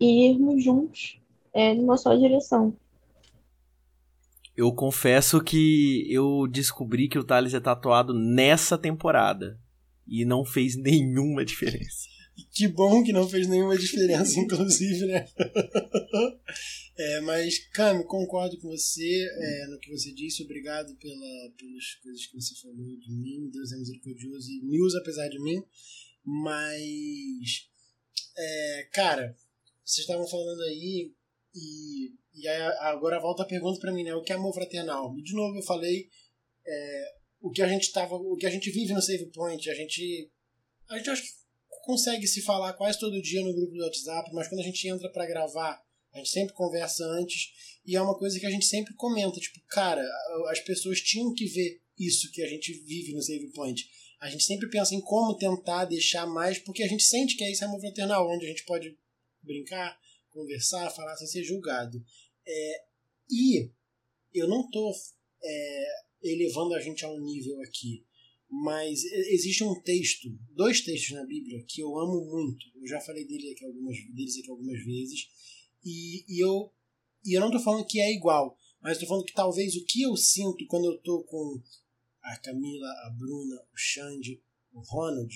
[0.00, 1.20] e irmos juntos
[1.52, 2.74] é, numa só direção.
[4.58, 9.56] Eu confesso que eu descobri que o Thales é tatuado nessa temporada.
[10.04, 12.08] E não fez nenhuma diferença.
[12.52, 15.28] Que bom que não fez nenhuma diferença, inclusive, né?
[16.98, 20.42] é, mas, Cami, concordo com você é, no que você disse.
[20.42, 23.48] Obrigado pela, pelas coisas que você falou de mim.
[23.52, 25.62] Deus é misericordioso e me usa apesar de mim.
[26.24, 27.68] Mas,
[28.36, 29.36] é, cara,
[29.84, 31.12] vocês estavam falando aí
[31.54, 34.14] e, e aí agora volta a pergunta para mim, né?
[34.14, 35.14] O que é amor fraternal?
[35.16, 36.08] De novo eu falei
[36.66, 37.04] é,
[37.40, 40.30] o que a gente tava, o que a gente vive no Save Point, a gente
[40.88, 41.28] a gente acho que
[41.84, 45.10] consegue se falar quase todo dia no grupo do WhatsApp, mas quando a gente entra
[45.10, 45.82] para gravar,
[46.12, 47.50] a gente sempre conversa antes
[47.84, 50.02] e é uma coisa que a gente sempre comenta, tipo, cara,
[50.50, 53.88] as pessoas tinham que ver isso que a gente vive no Save Point.
[54.20, 57.50] A gente sempre pensa em como tentar deixar mais, porque a gente sente que é
[57.50, 58.96] esse amor fraternal, onde a gente pode
[59.42, 59.98] brincar,
[60.30, 62.02] conversar, falar sem ser julgado.
[62.46, 62.84] É,
[63.30, 63.70] e
[64.34, 64.92] eu não estou
[65.42, 65.84] é,
[66.22, 68.04] elevando a gente a um nível aqui,
[68.50, 72.66] mas existe um texto, dois textos na Bíblia que eu amo muito.
[72.76, 75.28] Eu já falei dele aqui algumas, deles aqui algumas vezes.
[75.84, 76.72] E, e eu,
[77.24, 80.02] e eu não estou falando que é igual, mas estou falando que talvez o que
[80.02, 81.60] eu sinto quando eu estou com
[82.22, 85.32] a Camila, a Bruna, o Xande, o Ronald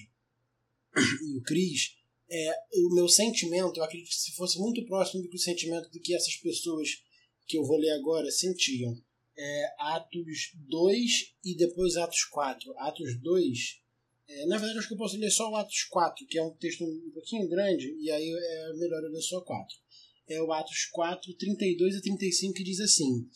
[1.27, 1.97] e o Cris
[2.35, 6.15] é, o meu sentimento, eu acredito que se fosse muito próximo do sentimento do que
[6.15, 7.03] essas pessoas
[7.47, 8.99] que eu vou ler agora sentiam.
[9.37, 12.73] É, Atos 2 e depois Atos 4.
[12.79, 13.81] Atos 2,
[14.29, 16.55] é, na verdade acho que eu posso ler só o Atos 4, que é um
[16.55, 19.77] texto um pouquinho grande, e aí é melhor eu ler só 4.
[20.29, 23.29] É o Atos 4, 32 e 35 que diz assim: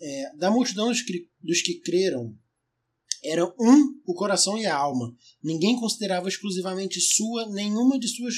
[0.00, 2.36] é, Da multidão dos que, dos que creram,
[3.22, 5.14] era um o coração e a alma.
[5.42, 8.34] Ninguém considerava exclusivamente sua nenhuma de suas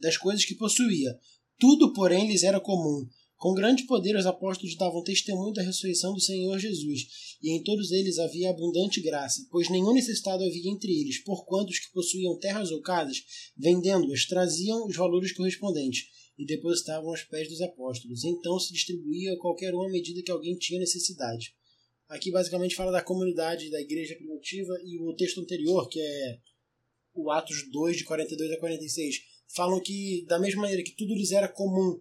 [0.00, 1.16] das coisas que possuía.
[1.58, 3.06] Tudo, porém, lhes era comum.
[3.36, 7.06] Com grande poder, os apóstolos davam testemunho da ressurreição do Senhor Jesus,
[7.42, 11.78] e em todos eles havia abundante graça, pois nenhum necessitado havia entre eles, porquanto os
[11.78, 13.22] que possuíam terras ou casas,
[13.56, 16.04] vendendo-as, traziam os valores correspondentes
[16.38, 18.24] e depositavam aos pés dos apóstolos.
[18.24, 21.54] Então se distribuía a qualquer um à medida que alguém tinha necessidade.
[22.10, 26.38] Aqui basicamente fala da comunidade da igreja primitiva e o texto anterior, que é
[27.14, 29.14] o Atos 2, de 42 a 46,
[29.54, 32.00] falam que, da mesma maneira que tudo lhes era comum,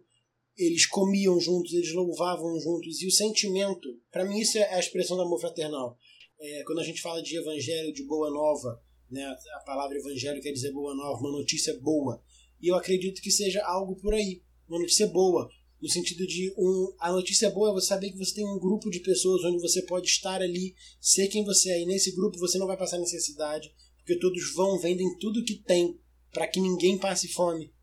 [0.57, 5.15] eles comiam juntos, eles louvavam juntos, e o sentimento, para mim isso é a expressão
[5.15, 5.95] do amor fraternal.
[6.39, 10.51] É, quando a gente fala de evangelho, de boa nova, né, a palavra evangelho quer
[10.51, 12.19] dizer boa nova, uma notícia boa,
[12.59, 15.47] e eu acredito que seja algo por aí, uma notícia boa,
[15.81, 18.89] no sentido de um, a notícia boa é você saber que você tem um grupo
[18.89, 21.81] de pessoas onde você pode estar ali, ser quem você é.
[21.81, 25.97] E nesse grupo você não vai passar necessidade, porque todos vão, vendem tudo que tem
[26.31, 27.73] para que ninguém passe fome,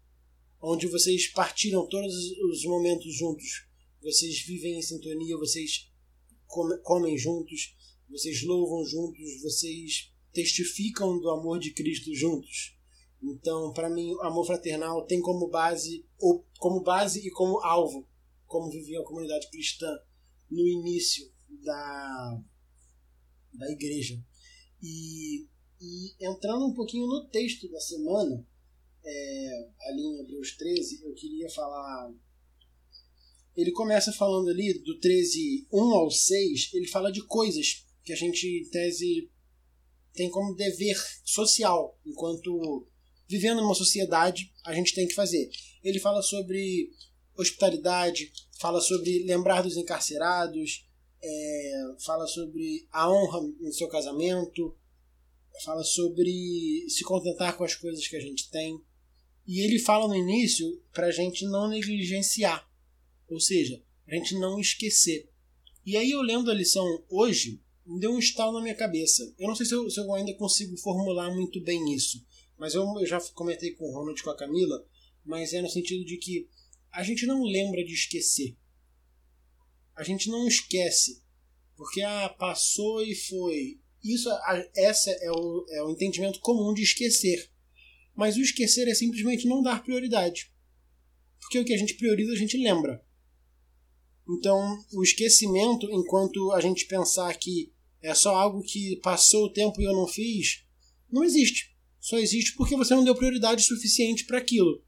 [0.60, 2.14] onde vocês partilham todos
[2.50, 3.66] os momentos juntos,
[4.02, 5.90] vocês vivem em sintonia, vocês
[6.82, 7.74] comem juntos,
[8.08, 12.75] vocês louvam juntos, vocês testificam do amor de Cristo juntos.
[13.22, 18.06] Então, para mim, amor fraternal tem como base, ou como base e como alvo,
[18.46, 19.90] como vivia a comunidade cristã
[20.50, 21.30] no início
[21.64, 22.42] da,
[23.54, 24.22] da igreja.
[24.82, 25.46] E,
[25.80, 28.46] e entrando um pouquinho no texto da semana,
[29.04, 32.12] é, ali em Hebreus 13, eu queria falar.
[33.56, 38.16] Ele começa falando ali do 13, 1 ao 6, ele fala de coisas que a
[38.16, 39.30] gente, em tese,
[40.12, 42.86] tem como dever social, enquanto
[43.28, 45.50] vivendo numa sociedade, a gente tem que fazer.
[45.82, 46.90] Ele fala sobre
[47.36, 50.86] hospitalidade, fala sobre lembrar dos encarcerados,
[51.22, 54.74] é, fala sobre a honra no seu casamento,
[55.64, 58.80] fala sobre se contentar com as coisas que a gente tem.
[59.46, 62.68] E ele fala no início para a gente não negligenciar,
[63.28, 65.28] ou seja, a gente não esquecer.
[65.84, 69.22] E aí eu lendo a lição hoje, me deu um estalo na minha cabeça.
[69.38, 72.24] Eu não sei se eu, se eu ainda consigo formular muito bem isso,
[72.58, 74.86] mas eu, eu já comentei com o Ronald e com a Camila,
[75.24, 76.48] mas é no sentido de que
[76.92, 78.56] a gente não lembra de esquecer.
[79.94, 81.22] A gente não esquece.
[81.76, 83.80] Porque ah, passou e foi.
[84.02, 84.30] Isso,
[84.74, 87.50] essa é o, é o entendimento comum de esquecer.
[88.14, 90.50] Mas o esquecer é simplesmente não dar prioridade.
[91.38, 93.04] Porque o que a gente prioriza, a gente lembra.
[94.28, 99.80] Então, o esquecimento, enquanto a gente pensar que é só algo que passou o tempo
[99.80, 100.64] e eu não fiz,
[101.10, 101.75] não existe.
[102.06, 104.80] Só existe porque você não deu prioridade suficiente para aquilo.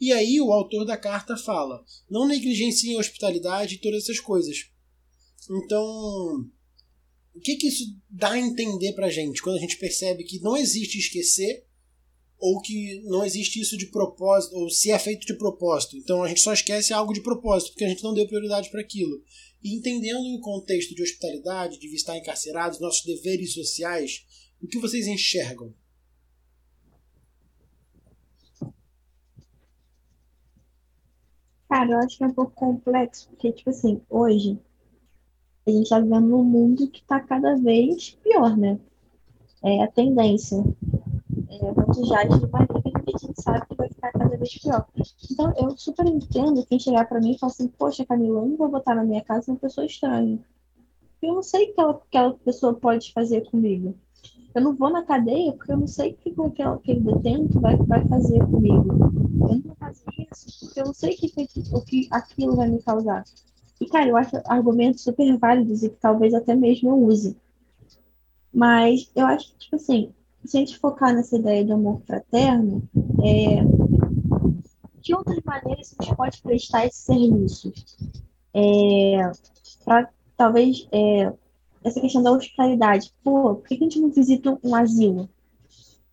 [0.00, 4.66] E aí o autor da carta fala: não negligenciem a hospitalidade e todas essas coisas.
[5.48, 6.44] Então,
[7.32, 10.56] o que, que isso dá a entender pra gente quando a gente percebe que não
[10.56, 11.64] existe esquecer
[12.36, 15.96] ou que não existe isso de propósito, ou se é feito de propósito.
[15.96, 18.80] Então a gente só esquece algo de propósito, porque a gente não deu prioridade para
[18.80, 19.22] aquilo.
[19.62, 24.26] E entendendo o contexto de hospitalidade, de visitar encarcerados, nossos deveres sociais,
[24.60, 25.72] o que vocês enxergam?
[31.68, 34.58] Cara, eu acho que é um pouco complexo, porque, tipo assim, hoje
[35.66, 38.78] a gente tá vivendo num mundo que tá cada vez pior, né?
[39.64, 40.62] É a tendência.
[41.48, 44.86] É, vamos já de maneira que a gente sabe que vai ficar cada vez pior.
[45.30, 48.56] Então, eu super entendo quem chegar para mim e falar assim, poxa, Camila, eu não
[48.56, 50.38] vou botar na minha casa uma pessoa estranha.
[51.20, 53.96] Eu não sei o que aquela, pessoa pode fazer comigo.
[54.54, 58.06] Eu não vou na cadeia porque eu não sei o que aquele detento vai, vai
[58.06, 58.86] fazer comigo.
[58.88, 60.25] Eu não vou fazer
[60.60, 61.32] porque eu não sei que,
[61.72, 63.24] o que aquilo vai me causar.
[63.80, 67.36] E, cara, eu acho argumentos super válidos e que talvez até mesmo eu use.
[68.52, 70.12] Mas eu acho que, tipo assim,
[70.44, 72.82] se a gente focar nessa ideia de amor fraterno,
[73.22, 73.62] é,
[75.00, 77.72] de outras maneiras a gente pode prestar esse serviço?
[78.54, 79.30] É,
[79.84, 81.32] para talvez é,
[81.84, 83.12] essa questão da hospitalidade.
[83.22, 85.28] Pô, por que a gente não visita um asilo?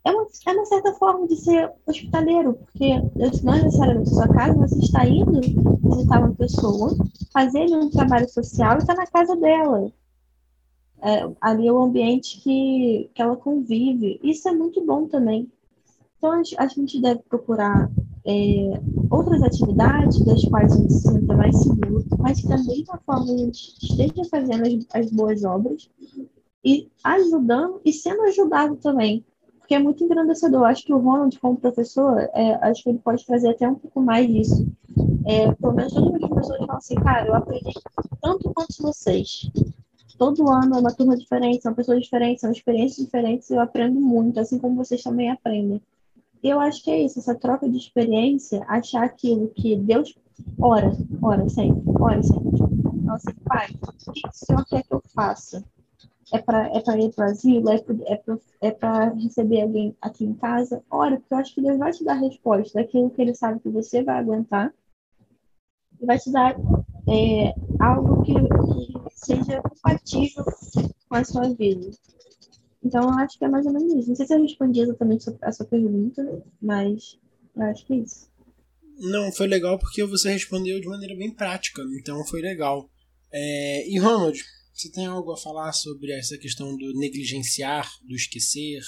[0.06, 2.98] É uma, é uma certa forma de ser hospitaleiro, porque
[3.44, 5.39] não é necessariamente sua casa, você está indo
[5.89, 6.96] visitar uma pessoa,
[7.32, 9.92] fazer um trabalho social e está na casa dela.
[11.02, 14.20] É, ali é o ambiente que, que ela convive.
[14.24, 15.52] Isso é muito bom também.
[16.18, 17.89] Então, a gente, deve procurar
[18.26, 23.34] é, outras atividades das quais a gente se sinta mais seguro, mas da mesma forma
[23.34, 25.89] a gente esteja fazendo as, as boas obras
[26.63, 29.26] e ajudando e sendo ajudado também.
[29.63, 30.65] Porque é muito engrandecedor.
[30.65, 34.02] Acho que o Ronald, como professor, é, acho que ele pode trazer até um pouco
[34.02, 34.67] mais disso.
[35.26, 37.71] É, pelo menos todas as pessoas falam assim, cara, eu aprendi
[38.21, 39.49] tanto quanto vocês.
[40.17, 43.99] Todo ano é uma turma diferente, são pessoas diferentes, são experiências diferentes, e eu aprendo
[43.99, 45.82] muito, assim como vocês também aprendem
[46.43, 50.13] eu acho que é isso, essa troca de experiência, achar aquilo que Deus
[50.60, 52.49] ora, ora sempre, ora sempre.
[52.95, 55.63] Então, assim, pai, o que o Senhor quer que eu faça?
[56.32, 57.70] É para é ir para o asilo?
[58.62, 60.84] É para é receber alguém aqui em casa?
[60.90, 63.70] Ora, porque eu acho que Deus vai te dar resposta daquilo que Ele sabe que
[63.70, 64.74] você vai aguentar
[66.00, 66.56] e vai te dar
[67.10, 70.46] é, algo que, que seja compatível
[71.10, 71.92] com a sua vida.
[72.84, 74.10] Então, eu acho que é mais ou menos isso.
[74.10, 77.18] Não sei se eu respondi exatamente a sua pergunta, mas
[77.56, 78.30] eu acho que é isso.
[79.00, 82.90] Não, foi legal porque você respondeu de maneira bem prática, então foi legal.
[83.32, 84.38] É, e Ronald,
[84.74, 88.82] você tem algo a falar sobre essa questão do negligenciar, do esquecer?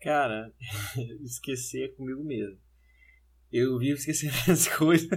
[0.00, 0.52] Cara,
[1.24, 2.56] esquecer é comigo mesmo.
[3.52, 5.08] Eu vivo esquecendo as coisas.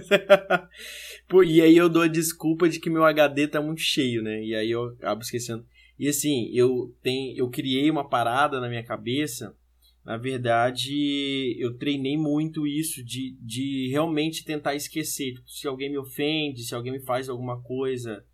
[1.28, 4.42] Pô, e aí eu dou a desculpa de que meu HD tá muito cheio, né?
[4.42, 5.64] E aí eu acabo esquecendo.
[5.96, 9.56] E assim, eu tenho, eu criei uma parada na minha cabeça.
[10.04, 15.34] Na verdade, eu treinei muito isso de, de realmente tentar esquecer.
[15.34, 18.24] Tipo, se alguém me ofende, se alguém me faz alguma coisa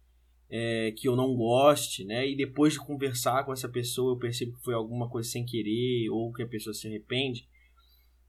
[0.56, 2.28] é, que eu não goste, né?
[2.28, 6.08] E depois de conversar com essa pessoa, eu percebo que foi alguma coisa sem querer
[6.10, 7.48] ou que a pessoa se arrepende.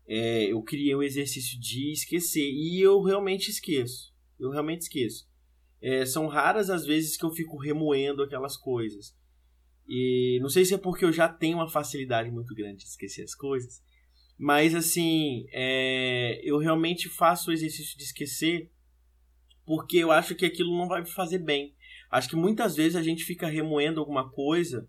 [0.07, 2.49] É, eu criei o exercício de esquecer.
[2.49, 4.11] E eu realmente esqueço.
[4.39, 5.29] Eu realmente esqueço.
[5.79, 9.15] É, são raras as vezes que eu fico remoendo aquelas coisas.
[9.87, 13.21] E não sei se é porque eu já tenho uma facilidade muito grande de esquecer
[13.21, 13.83] as coisas,
[14.35, 18.71] mas assim, é, eu realmente faço o exercício de esquecer
[19.63, 21.75] porque eu acho que aquilo não vai me fazer bem.
[22.09, 24.87] Acho que muitas vezes a gente fica remoendo alguma coisa,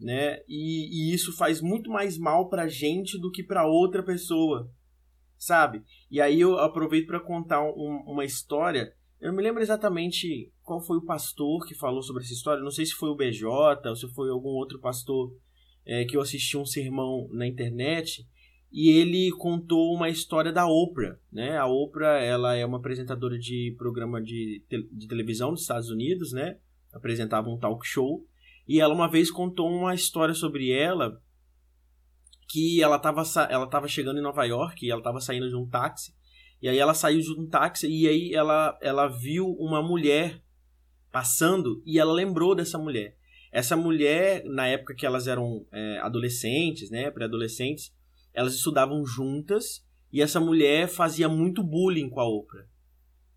[0.00, 0.38] né?
[0.48, 4.70] E, e isso faz muito mais mal pra gente do que pra outra pessoa,
[5.38, 5.82] sabe?
[6.10, 8.92] E aí eu aproveito para contar um, uma história
[9.24, 12.62] eu não me lembro exatamente qual foi o pastor que falou sobre essa história.
[12.62, 13.48] Não sei se foi o BJ
[13.88, 15.34] ou se foi algum outro pastor
[15.86, 18.28] é, que eu assisti um sermão na internet.
[18.76, 21.16] E ele contou uma história da Oprah.
[21.32, 21.56] Né?
[21.56, 26.32] A Oprah ela é uma apresentadora de programa de, te de televisão dos Estados Unidos.
[26.32, 26.58] Né?
[26.92, 28.26] Apresentava um talk show.
[28.66, 31.22] E ela uma vez contou uma história sobre ela
[32.48, 35.68] que ela estava ela tava chegando em Nova York e ela estava saindo de um
[35.68, 36.12] táxi
[36.64, 40.42] e aí ela saiu de um táxi e aí ela, ela viu uma mulher
[41.12, 43.18] passando e ela lembrou dessa mulher.
[43.52, 47.92] Essa mulher, na época que elas eram é, adolescentes, né, pré-adolescentes,
[48.34, 52.66] elas estudavam juntas e essa mulher fazia muito bullying com a Oprah.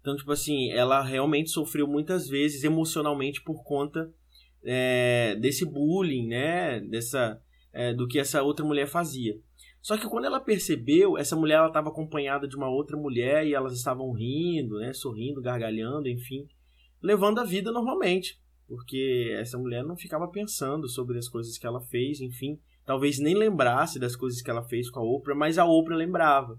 [0.02, 4.12] Então, tipo assim, ela realmente sofreu muitas vezes emocionalmente por conta
[4.64, 7.42] é, desse bullying, né, dessa,
[7.74, 9.38] é, do que essa outra mulher fazia.
[9.82, 13.74] Só que quando ela percebeu, essa mulher estava acompanhada de uma outra mulher e elas
[13.74, 16.48] estavam rindo, né, sorrindo, gargalhando, enfim,
[17.02, 21.80] levando a vida normalmente, porque essa mulher não ficava pensando sobre as coisas que ela
[21.80, 25.66] fez, enfim, talvez nem lembrasse das coisas que ela fez com a Oprah, mas a
[25.66, 26.58] Oprah lembrava.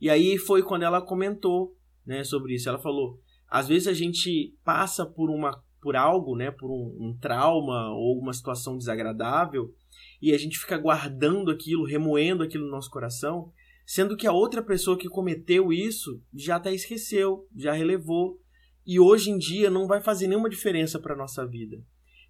[0.00, 1.76] E aí foi quando ela comentou,
[2.06, 2.68] né, sobre isso.
[2.68, 7.16] Ela falou: às vezes a gente passa por uma por algo, né, por um, um
[7.20, 9.72] trauma ou uma situação desagradável
[10.20, 13.52] e a gente fica guardando aquilo, remoendo aquilo no nosso coração,
[13.84, 18.40] sendo que a outra pessoa que cometeu isso já até esqueceu, já relevou
[18.84, 21.76] e hoje em dia não vai fazer nenhuma diferença para nossa vida.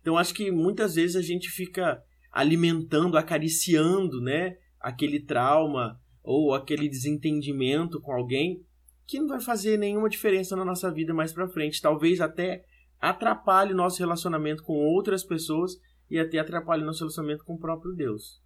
[0.03, 2.03] Então acho que muitas vezes a gente fica
[2.37, 8.63] alimentando, acariciando, né, aquele trauma ou aquele desentendimento com alguém
[9.07, 12.63] que não vai fazer nenhuma diferença na nossa vida mais para frente, talvez até
[13.01, 15.79] atrapalhe o nosso relacionamento com outras pessoas
[16.11, 18.43] e até atrapalha nosso relacionamento com o próprio Deus.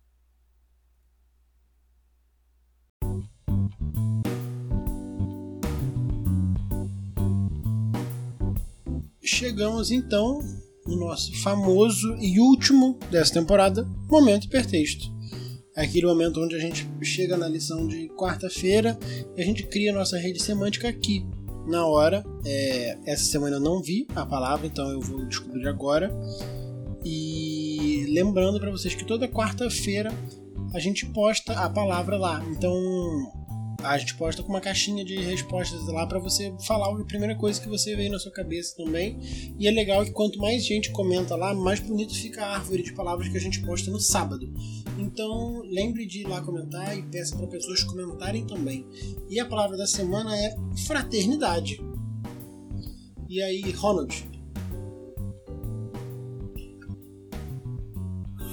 [9.21, 10.39] Chegamos então
[10.91, 15.11] no nosso famoso e último dessa temporada, momento hipertexto.
[15.77, 18.99] É aquele momento onde a gente chega na lição de quarta-feira
[19.37, 21.25] e a gente cria nossa rede semântica aqui,
[21.67, 22.25] na hora.
[22.45, 26.11] É, essa semana eu não vi a palavra, então eu vou descobrir agora.
[27.05, 30.13] E lembrando para vocês que toda quarta-feira
[30.75, 32.45] a gente posta a palavra lá.
[32.51, 32.75] Então
[33.83, 37.61] a gente posta com uma caixinha de respostas lá para você falar a primeira coisa
[37.61, 39.19] que você veio na sua cabeça também.
[39.59, 42.93] E é legal que quanto mais gente comenta lá, mais bonito fica a árvore de
[42.93, 44.53] palavras que a gente posta no sábado.
[44.99, 48.87] Então lembre de ir lá comentar e peça para pessoas comentarem também.
[49.29, 50.55] E a palavra da semana é
[50.87, 51.81] fraternidade.
[53.29, 54.29] E aí, Ronald,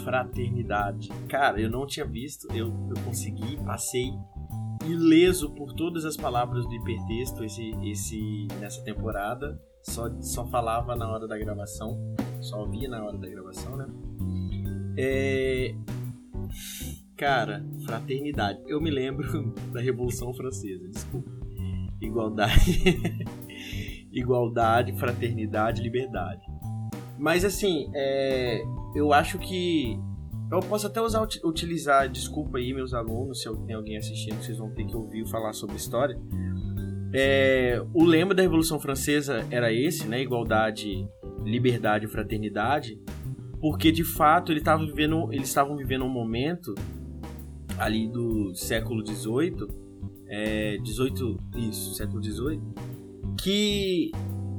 [0.08, 1.10] fraternidade.
[1.28, 4.12] Cara, eu não tinha visto, eu, eu consegui, passei
[4.86, 9.60] ileso por todas as palavras do hipertexto esse, esse, nessa temporada.
[9.84, 11.98] Só, só falava na hora da gravação,
[12.42, 13.88] só ouvia na hora da gravação, né?
[14.98, 15.74] É...
[17.16, 18.60] Cara, fraternidade.
[18.68, 21.32] Eu me lembro da Revolução Francesa, desculpa.
[22.02, 22.84] Igualdade.
[24.12, 26.42] Igualdade, fraternidade, liberdade.
[27.18, 28.62] Mas assim, é,
[28.96, 30.00] eu acho que.
[30.50, 34.70] Eu posso até usar, utilizar, desculpa aí, meus alunos, se tem alguém assistindo, vocês vão
[34.70, 36.18] ter que ouvir falar sobre história.
[37.14, 40.22] É, o lema da Revolução Francesa era esse, né?
[40.22, 41.06] Igualdade,
[41.44, 42.98] liberdade e fraternidade.
[43.60, 46.76] Porque de fato ele vivendo, eles estavam vivendo um momento
[47.78, 49.68] ali do século XVIII,
[50.28, 52.62] é, 18, isso, século XVIII,
[53.38, 54.12] que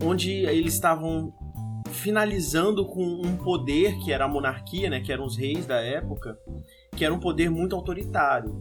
[0.02, 1.32] onde eles estavam
[1.92, 6.38] finalizando com um poder que era a monarquia, né, que eram os reis da época,
[6.96, 8.54] que era um poder muito autoritário.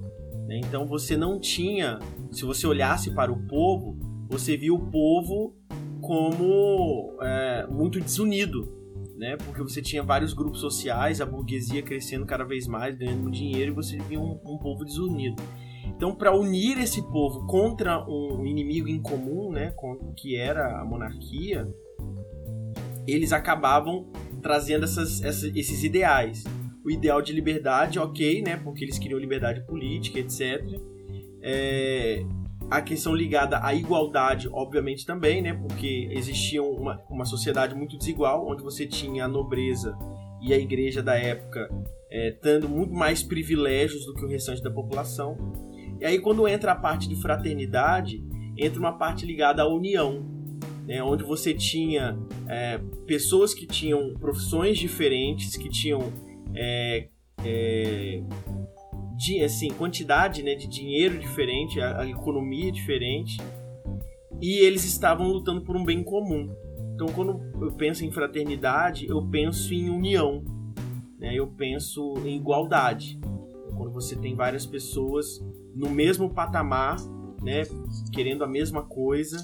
[0.47, 0.59] Né?
[0.59, 1.99] Então você não tinha,
[2.31, 3.97] se você olhasse para o povo,
[4.29, 5.55] você via o povo
[6.01, 8.75] como é, muito desunido.
[9.17, 9.35] né?
[9.37, 13.75] Porque você tinha vários grupos sociais, a burguesia crescendo cada vez mais, ganhando dinheiro, e
[13.75, 15.41] você via um, um povo desunido.
[15.85, 19.73] Então, para unir esse povo contra um inimigo em comum, né,
[20.15, 21.67] que era a monarquia,
[23.07, 26.43] eles acabavam trazendo essas, essas, esses ideais.
[26.83, 30.63] O ideal de liberdade, ok, né, porque eles queriam liberdade política, etc.
[31.41, 32.23] É,
[32.69, 38.47] a questão ligada à igualdade, obviamente também, né, porque existia uma, uma sociedade muito desigual,
[38.47, 39.97] onde você tinha a nobreza
[40.41, 41.69] e a igreja da época
[42.09, 45.37] é, tendo muito mais privilégios do que o restante da população.
[45.99, 48.23] E aí, quando entra a parte de fraternidade,
[48.57, 50.36] entra uma parte ligada à união,
[50.87, 52.17] né, onde você tinha
[52.47, 56.13] é, pessoas que tinham profissões diferentes, que tinham
[56.55, 57.09] é,
[57.43, 58.23] é,
[59.17, 63.37] de, assim, quantidade né, de dinheiro diferente, a, a economia diferente,
[64.41, 66.55] e eles estavam lutando por um bem comum.
[66.95, 70.41] Então, quando eu penso em fraternidade, eu penso em união,
[71.19, 71.35] né?
[71.35, 73.19] eu penso em igualdade.
[73.75, 76.95] Quando você tem várias pessoas no mesmo patamar,
[77.43, 77.63] né,
[78.11, 79.37] querendo a mesma coisa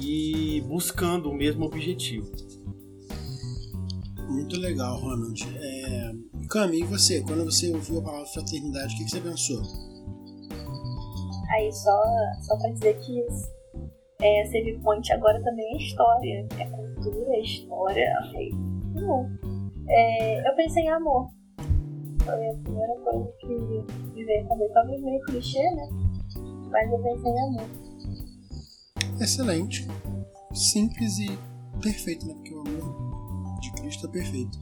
[0.00, 2.30] e buscando o mesmo objetivo.
[4.28, 5.42] Muito legal, Ronald.
[5.56, 6.12] É...
[6.48, 7.22] Cami, e você?
[7.22, 9.62] Quando você ouviu a palavra fraternidade, o que, que você pensou?
[11.50, 12.02] Aí, só,
[12.42, 13.24] só pra dizer que
[14.20, 16.46] é, Save Point agora também é história.
[16.58, 18.12] É cultura, é história.
[19.88, 21.28] É, eu pensei em amor.
[22.24, 24.72] Foi a primeira coisa que me veio cabeça.
[24.72, 25.88] Talvez meio clichê, né?
[26.70, 27.83] Mas eu pensei em amor.
[29.24, 29.86] Excelente.
[30.52, 31.30] Simples e
[31.80, 32.34] perfeito, né?
[32.34, 34.58] Porque o amor de Cristo é perfeito.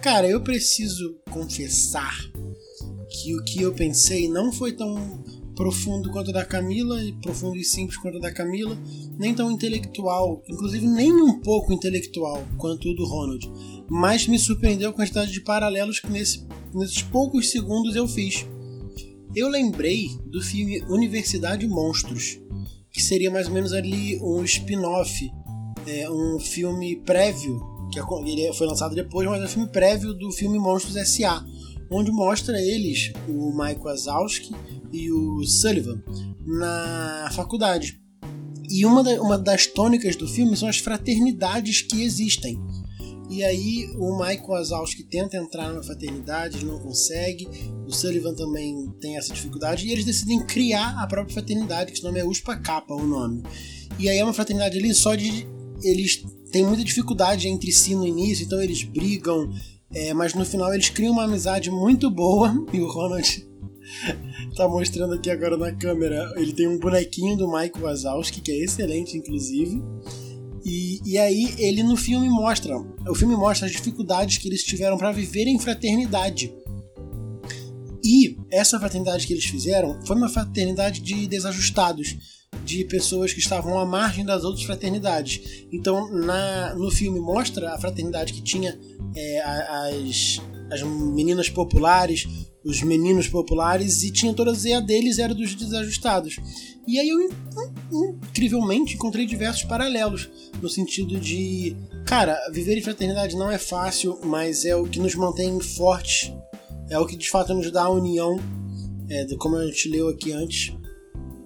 [0.00, 2.16] Cara, eu preciso confessar
[3.10, 5.22] que o que eu pensei não foi tão
[5.54, 8.78] profundo quanto o da Camila, e profundo e simples quanto o da Camila,
[9.18, 13.50] nem tão intelectual, inclusive nem um pouco intelectual quanto o do Ronald.
[13.88, 18.46] Mas me surpreendeu a quantidade de paralelos que nesse, nesses poucos segundos eu fiz.
[19.34, 22.38] Eu lembrei do filme Universidade Monstros,
[22.96, 25.30] que seria mais ou menos ali um spin-off,
[25.86, 27.60] é, um filme prévio,
[27.92, 31.44] que ele foi lançado depois, mas é um filme prévio do filme Monstros S.A.,
[31.90, 34.54] onde mostra eles, o Michael Wazowski
[34.90, 36.02] e o Sullivan,
[36.46, 38.00] na faculdade.
[38.70, 42.58] E uma, da, uma das tônicas do filme são as fraternidades que existem.
[43.28, 47.48] E aí o Michael Wazowski tenta entrar na fraternidade, não consegue.
[47.86, 52.04] O Sullivan também tem essa dificuldade e eles decidem criar a própria fraternidade, que se
[52.04, 53.42] nome é USPA Kappa, o nome.
[53.98, 55.46] E aí é uma fraternidade ali só de
[55.82, 59.52] eles têm muita dificuldade entre si no início, então eles brigam,
[59.92, 63.46] é, mas no final eles criam uma amizade muito boa e o Ronald
[64.56, 66.32] tá mostrando aqui agora na câmera.
[66.36, 69.82] Ele tem um bonequinho do Michael Wazowski, que é excelente, inclusive.
[70.68, 72.76] E, e aí ele no filme mostra,
[73.08, 76.52] o filme mostra as dificuldades que eles tiveram para viver em fraternidade.
[78.04, 82.16] E essa fraternidade que eles fizeram foi uma fraternidade de desajustados,
[82.64, 85.64] de pessoas que estavam à margem das outras fraternidades.
[85.70, 88.76] Então, na, no filme mostra a fraternidade que tinha
[89.14, 92.26] é, as, as meninas populares,
[92.66, 96.36] os meninos populares e tinha todas e a deles era dos desajustados.
[96.86, 97.18] E aí eu
[98.28, 100.28] incrivelmente encontrei diversos paralelos
[100.60, 105.14] no sentido de, cara, viver em fraternidade não é fácil, mas é o que nos
[105.14, 106.32] mantém fortes,
[106.90, 108.38] é o que de fato nos dá a união,
[109.08, 110.74] é, como a gente leu aqui antes.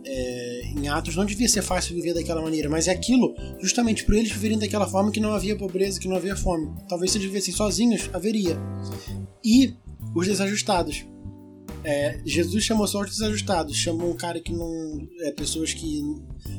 [0.03, 4.15] É, em Atos não devia ser fácil viver daquela maneira, mas é aquilo justamente por
[4.15, 6.71] eles viverem daquela forma que não havia pobreza, que não havia fome.
[6.89, 8.59] Talvez se eles vivessem sozinhos, haveria.
[9.45, 9.75] E
[10.15, 11.07] os desajustados.
[11.83, 15.09] É, Jesus chamou só os desajustados, chamou um cara que não.
[15.21, 16.03] É, pessoas que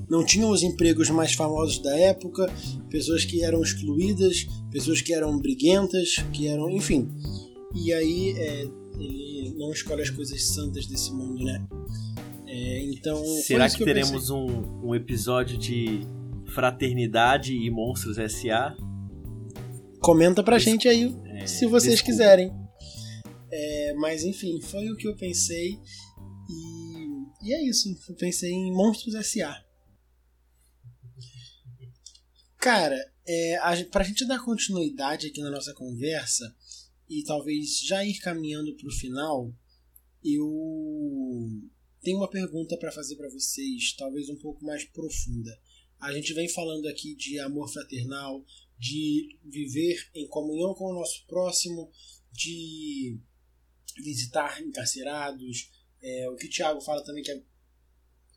[0.10, 2.52] não tinham os empregos mais famosos da época,
[2.90, 6.70] pessoas que eram excluídas, pessoas que eram briguentas, que eram.
[6.70, 7.10] enfim.
[7.76, 8.68] E aí é,
[9.00, 11.64] ele não escolhe as coisas santas desse mundo, né?
[12.48, 13.24] É, então.
[13.44, 14.48] Será que, que teremos um,
[14.84, 16.02] um episódio de
[16.48, 18.76] Fraternidade e Monstros S.A.?
[20.00, 20.64] Comenta pra Des...
[20.64, 22.12] gente aí é, se vocês desculpa.
[22.12, 22.61] quiserem.
[23.52, 25.78] É, mas enfim, foi o que eu pensei.
[26.50, 27.90] E, e é isso.
[28.08, 29.66] Eu pensei em Monstros S.A.
[32.58, 32.98] Cara,
[33.28, 36.56] é, a, pra gente dar continuidade aqui na nossa conversa
[37.10, 39.54] e talvez já ir caminhando pro final,
[40.24, 40.50] eu
[42.02, 45.52] tenho uma pergunta para fazer para vocês, talvez um pouco mais profunda.
[46.00, 48.44] A gente vem falando aqui de amor fraternal,
[48.78, 51.92] de viver em comunhão com o nosso próximo,
[52.32, 53.20] de
[54.02, 55.70] visitar encarcerados.
[56.02, 57.32] É, o que o Tiago fala também que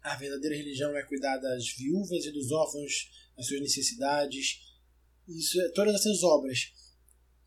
[0.03, 4.61] a, verdadeira religião é cuidar das viúvas e dos órfãos, das suas necessidades.
[5.29, 6.73] Isso, é, todas essas obras.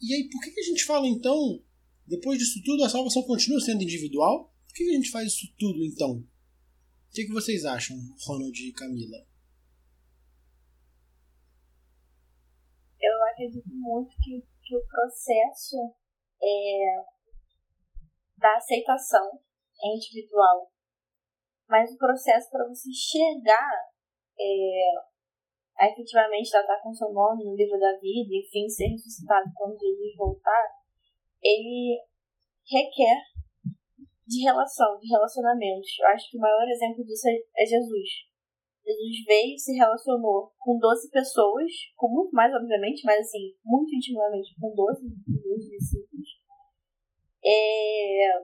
[0.01, 1.63] E aí, por que, que a gente fala então,
[2.05, 4.53] depois disso tudo, a salvação continua sendo individual?
[4.67, 6.17] Por que, que a gente faz isso tudo então?
[6.17, 9.25] O que, que vocês acham, Ronald e Camila?
[12.99, 15.77] Eu acredito muito que, que o processo
[16.41, 17.16] é,
[18.37, 19.39] da aceitação
[19.83, 20.69] é individual.
[21.67, 23.71] Mas o processo para você chegar
[24.39, 24.91] é,
[25.77, 30.15] a efetivamente estar com seu nome no livro da vida, enfim, ser ressuscitado quando Jesus
[30.15, 30.65] voltar,
[31.43, 31.99] ele
[32.65, 33.21] requer
[34.25, 35.87] de relação, de relacionamentos.
[35.99, 38.27] Eu acho que o maior exemplo disso é, é Jesus.
[38.87, 44.55] Jesus veio, se relacionou com 12 pessoas, com muito mais, obviamente, mas assim, muito intimamente
[44.59, 46.36] com 12, 12 discípulos.
[47.47, 48.43] É...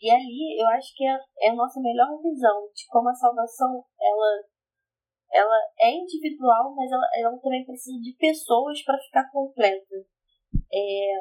[0.00, 3.82] E ali eu acho que é, é a nossa melhor visão de como a salvação
[4.00, 4.44] ela,
[5.32, 9.96] ela é individual, mas ela, ela também precisa de pessoas para ficar completa.
[10.72, 11.18] É...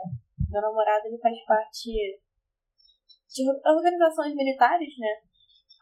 [0.51, 1.89] Meu namorado ele faz parte
[3.33, 5.17] de organizações militares, né?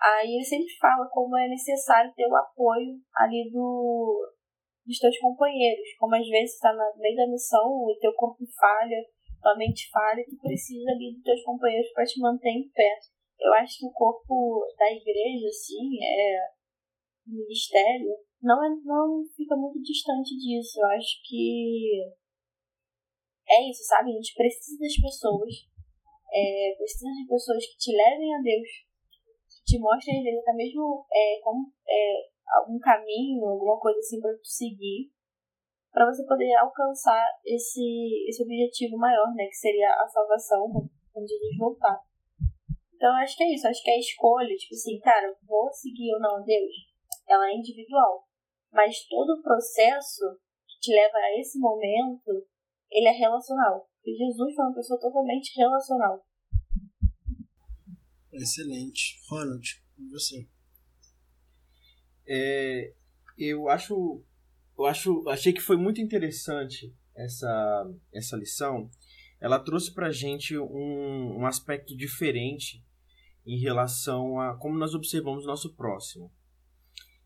[0.01, 4.33] Aí ele sempre fala como é necessário ter o apoio ali do,
[4.85, 5.93] dos teus companheiros.
[5.99, 8.97] Como às vezes está no meio da missão, o teu corpo falha,
[9.41, 12.99] tua mente falha, tu precisa ali dos teus companheiros para te manter em pé.
[13.39, 16.37] Eu acho que o corpo da igreja, assim, é,
[17.27, 20.79] o ministério, não, é, não fica muito distante disso.
[20.79, 22.13] Eu acho que
[23.49, 24.11] é isso, sabe?
[24.11, 25.53] A gente precisa das pessoas,
[26.33, 28.69] é, precisa de pessoas que te levem a Deus,
[29.65, 32.29] te mostra às vezes até mesmo é, como, é,
[32.59, 35.11] algum caminho, alguma coisa assim para tu seguir,
[35.91, 41.57] para você poder alcançar esse, esse objetivo maior, né, que seria a salvação quando Jesus
[41.57, 41.99] voltar.
[42.95, 46.19] Então acho que é isso, acho que a escolha, tipo assim, cara, vou seguir ou
[46.19, 46.73] não Deus,
[47.27, 48.27] ela é individual.
[48.71, 52.47] Mas todo o processo que te leva a esse momento,
[52.89, 53.87] ele é relacional.
[53.97, 56.25] Porque Jesus foi uma pessoa totalmente relacional.
[58.31, 59.19] Excelente.
[59.29, 60.47] Ronald, e você?
[62.27, 62.93] É,
[63.37, 64.23] eu acho,
[64.77, 68.89] eu acho, achei que foi muito interessante essa, essa lição.
[69.39, 72.83] Ela trouxe para gente um, um aspecto diferente
[73.45, 76.31] em relação a como nós observamos nosso próximo.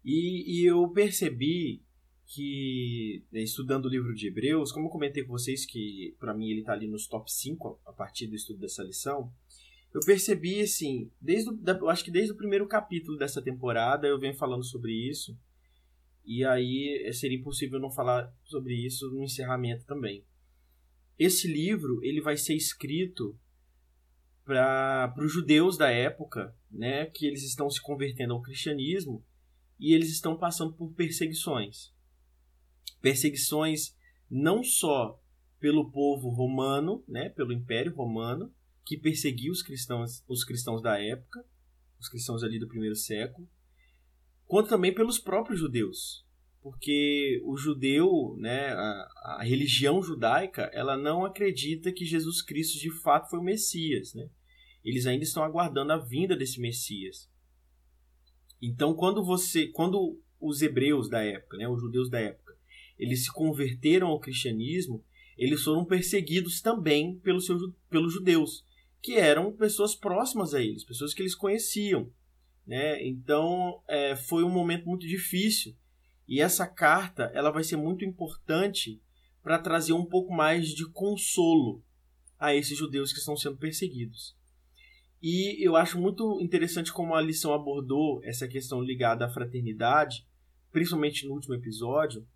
[0.03, 1.83] E, e eu percebi
[2.27, 6.49] que, né, estudando o livro de Hebreus, como eu comentei com vocês que para mim
[6.49, 9.31] ele está ali nos top 5 a partir do estudo dessa lição,
[9.93, 14.35] eu percebi assim, desde eu acho que desde o primeiro capítulo dessa temporada eu venho
[14.35, 15.37] falando sobre isso.
[16.25, 20.25] E aí seria impossível não falar sobre isso no encerramento também.
[21.17, 23.37] Esse livro ele vai ser escrito
[24.43, 29.25] para os judeus da época, né, que eles estão se convertendo ao cristianismo
[29.79, 31.93] e eles estão passando por perseguições.
[33.01, 33.95] Perseguições
[34.29, 35.19] não só
[35.59, 38.53] pelo povo romano, né, pelo Império Romano,
[38.85, 41.43] que perseguiu os cristãos, os cristãos da época,
[41.99, 43.49] os cristãos ali do primeiro século,
[44.47, 46.25] quanto também pelos próprios judeus,
[46.61, 52.89] porque o judeu, né, a, a, religião judaica, ela não acredita que Jesus Cristo de
[52.89, 54.29] fato foi o Messias, né?
[54.83, 57.29] Eles ainda estão aguardando a vinda desse Messias.
[58.61, 62.55] Então, quando você, quando os hebreus da época, né, os judeus da época,
[62.97, 65.03] eles se converteram ao cristianismo,
[65.37, 67.47] eles foram perseguidos também pelos,
[67.89, 68.65] pelos judeus
[69.01, 72.11] que eram pessoas próximas a eles, pessoas que eles conheciam.
[72.65, 73.05] Né?
[73.05, 75.75] Então é, foi um momento muito difícil
[76.27, 78.99] e essa carta ela vai ser muito importante
[79.43, 81.83] para trazer um pouco mais de consolo
[82.39, 84.35] a esses judeus que estão sendo perseguidos.
[85.21, 90.25] E eu acho muito interessante como a lição abordou essa questão ligada à fraternidade,
[90.71, 92.27] principalmente no último episódio,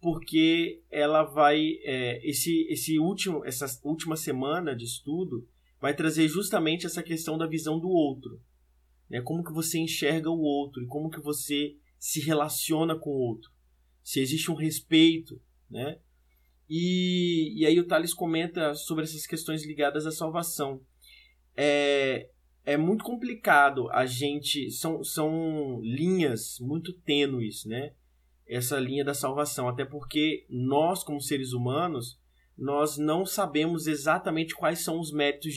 [0.00, 5.48] porque ela vai é, esse esse último essa última semana de estudo
[5.80, 8.40] vai trazer justamente essa questão da visão do outro.
[9.12, 9.20] Né?
[9.20, 13.50] Como que você enxerga o outro e como que você se relaciona com o outro.
[14.02, 15.38] Se existe um respeito,
[15.70, 15.98] né?
[16.68, 20.80] E, e aí o Thales comenta sobre essas questões ligadas à salvação.
[21.54, 22.30] É,
[22.64, 24.70] é muito complicado a gente...
[24.70, 27.92] São, são linhas muito tênues, né?
[28.48, 29.68] Essa linha da salvação.
[29.68, 32.18] Até porque nós, como seres humanos,
[32.56, 35.52] nós não sabemos exatamente quais são os méritos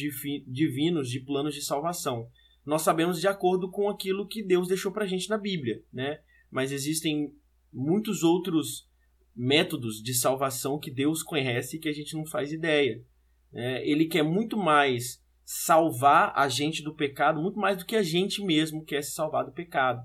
[0.46, 2.30] divinos de planos de salvação.
[2.66, 6.20] Nós sabemos de acordo com aquilo que Deus deixou para a gente na Bíblia, né?
[6.50, 7.34] Mas existem
[7.72, 8.90] muitos outros
[9.36, 13.04] métodos de salvação que Deus conhece e que a gente não faz ideia.
[13.52, 13.86] Né?
[13.88, 18.44] Ele quer muito mais salvar a gente do pecado, muito mais do que a gente
[18.44, 20.04] mesmo quer se salvar do pecado.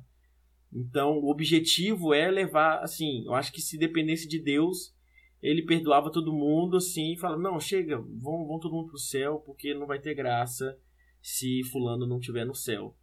[0.72, 4.94] Então, o objetivo é levar, assim, eu acho que se dependesse de Deus,
[5.42, 9.42] ele perdoava todo mundo assim e fala: Não, chega, vão, vão todo mundo pro céu,
[9.44, 10.78] porque não vai ter graça
[11.22, 12.96] se Fulano não estiver no céu.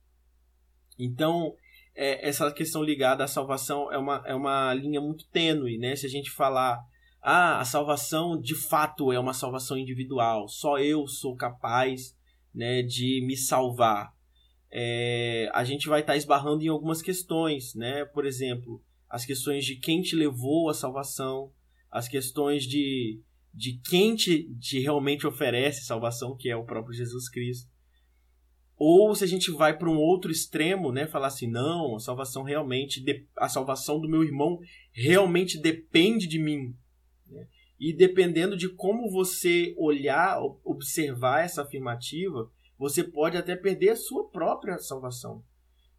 [0.97, 1.55] Então,
[1.95, 5.95] é, essa questão ligada à salvação é uma, é uma linha muito tênue, né?
[5.95, 6.79] Se a gente falar,
[7.21, 12.15] ah, a salvação de fato é uma salvação individual, só eu sou capaz
[12.53, 14.11] né, de me salvar.
[14.71, 18.05] É, a gente vai estar tá esbarrando em algumas questões, né?
[18.05, 21.51] Por exemplo, as questões de quem te levou à salvação,
[21.89, 23.21] as questões de,
[23.53, 27.69] de quem te, te realmente oferece salvação, que é o próprio Jesus Cristo.
[28.77, 32.43] Ou se a gente vai para um outro extremo, né, falar assim, não, a salvação
[32.43, 33.03] realmente,
[33.35, 34.59] a salvação do meu irmão
[34.91, 36.75] realmente depende de mim.
[37.25, 37.47] Né?
[37.79, 44.29] E dependendo de como você olhar, observar essa afirmativa, você pode até perder a sua
[44.29, 45.43] própria salvação.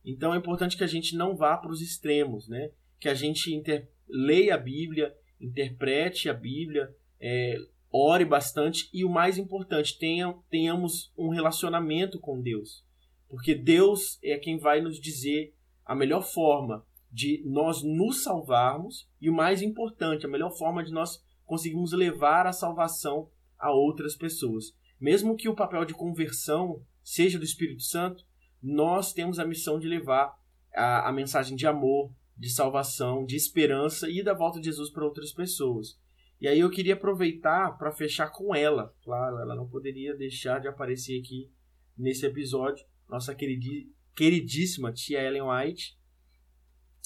[0.05, 2.71] Então é importante que a gente não vá para os extremos, né?
[3.01, 3.51] Que a gente
[4.09, 6.89] leia a Bíblia, interprete a Bíblia,
[7.21, 7.57] é,
[7.91, 12.85] ore bastante e o mais importante, tenha, tenhamos um relacionamento com Deus.
[13.29, 19.31] Porque Deus é quem vai nos dizer a melhor forma de nós nos salvarmos e
[19.31, 24.75] o mais importante, a melhor forma de nós conseguirmos levar a salvação a outras pessoas.
[25.01, 28.25] Mesmo que o papel de conversão seja do Espírito Santo,
[28.63, 30.37] nós temos a missão de levar
[30.75, 35.05] a, a mensagem de amor, de salvação, de esperança e da volta de Jesus para
[35.05, 35.99] outras pessoas.
[36.41, 38.95] E aí eu queria aproveitar para fechar com ela.
[39.03, 41.51] Claro, ela não poderia deixar de aparecer aqui
[41.97, 42.87] nesse episódio.
[43.09, 43.35] Nossa
[44.15, 45.99] queridíssima tia Ellen White.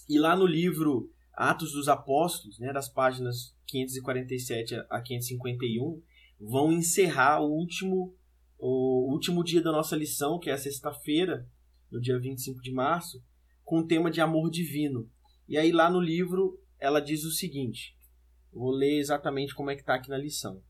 [0.09, 6.03] E lá no livro Atos dos Apóstolos, né, das páginas 547 a 551,
[6.39, 8.14] vão encerrar o último,
[8.59, 11.49] o último dia da nossa lição, que é a sexta-feira,
[11.91, 13.24] no dia 25 de março,
[13.64, 15.09] com o tema de amor divino.
[15.49, 17.97] E aí lá no livro ela diz o seguinte:
[18.53, 20.62] Vou ler exatamente como é que está aqui na lição.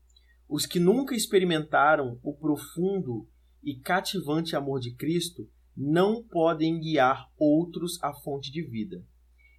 [0.47, 3.27] Os que nunca experimentaram o profundo
[3.63, 9.03] e cativante amor de Cristo não podem guiar outros à fonte de vida.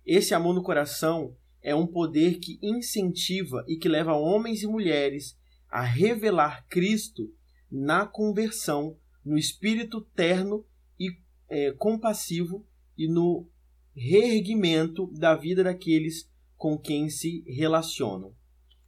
[0.06, 5.36] Esse amor no coração é um poder que incentiva e que leva homens e mulheres
[5.68, 7.32] a revelar Cristo
[7.70, 10.64] na conversão, no espírito terno
[11.00, 11.08] e
[11.48, 12.66] é, compassivo
[12.96, 13.48] e no
[13.96, 16.30] reerguimento da vida daqueles
[16.64, 18.34] com quem se relacionam.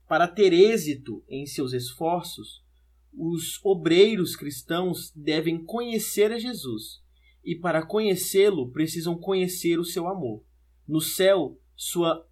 [0.09, 2.65] Para ter êxito em seus esforços,
[3.13, 7.03] os obreiros cristãos devem conhecer a Jesus
[7.45, 10.43] e, para conhecê-lo, precisam conhecer o seu amor.
[10.89, 12.27] No céu, sua,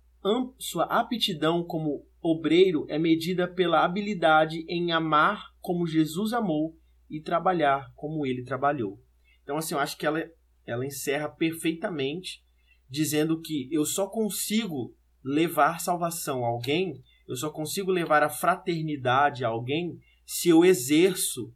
[0.57, 6.75] sua aptidão como obreiro é medida pela habilidade em amar como Jesus amou
[7.11, 8.99] e trabalhar como ele trabalhou.
[9.43, 10.27] Então, assim, eu acho que ela,
[10.65, 12.43] ela encerra perfeitamente
[12.89, 19.45] dizendo que eu só consigo levar salvação a alguém, eu só consigo levar a fraternidade
[19.45, 21.53] a alguém se eu exerço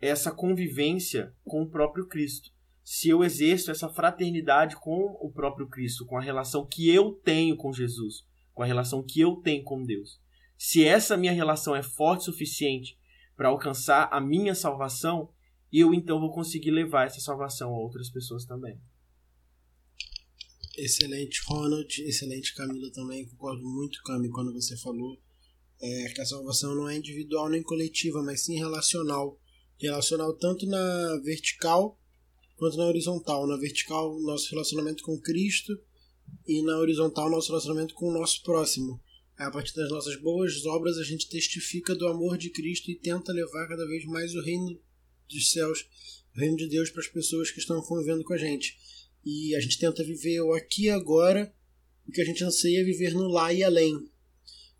[0.00, 2.50] essa convivência com o próprio Cristo.
[2.84, 7.56] Se eu exerço essa fraternidade com o próprio Cristo, com a relação que eu tenho
[7.56, 10.20] com Jesus, com a relação que eu tenho com Deus.
[10.56, 12.98] Se essa minha relação é forte o suficiente
[13.36, 15.30] para alcançar a minha salvação,
[15.72, 18.78] eu então vou conseguir levar essa salvação a outras pessoas também.
[20.76, 22.02] Excelente, Ronald.
[22.02, 23.26] Excelente, Camila, também.
[23.26, 25.20] Concordo muito, Cami, quando você falou
[25.80, 29.38] é, que a salvação não é individual nem coletiva, mas sim relacional.
[29.78, 31.98] Relacional tanto na vertical
[32.56, 33.46] quanto na horizontal.
[33.46, 35.78] Na vertical, nosso relacionamento com Cristo
[36.46, 39.00] e na horizontal, nosso relacionamento com o nosso próximo.
[39.36, 43.32] A partir das nossas boas obras, a gente testifica do amor de Cristo e tenta
[43.32, 44.80] levar cada vez mais o reino
[45.28, 45.84] dos céus,
[46.34, 48.78] o reino de Deus para as pessoas que estão convivendo com a gente
[49.24, 51.52] e a gente tenta viver o aqui e agora,
[52.06, 53.94] o que a gente anseia é viver no lá e além.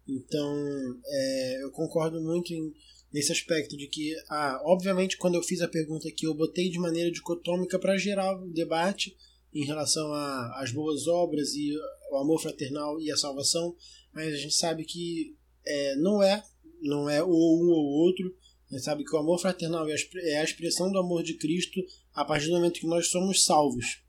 [0.07, 2.75] Então, é, eu concordo muito em,
[3.13, 6.79] nesse aspecto de que, ah, obviamente, quando eu fiz a pergunta aqui, eu botei de
[6.79, 9.17] maneira dicotômica para gerar o debate
[9.55, 10.13] em relação
[10.55, 11.77] às boas obras e
[12.11, 13.77] o amor fraternal e a salvação,
[14.13, 16.43] mas a gente sabe que é, não é,
[16.81, 18.35] não é ou um ou outro.
[18.71, 21.85] A gente sabe que o amor fraternal é a expressão do amor de Cristo
[22.15, 24.02] a partir do momento que nós somos salvos.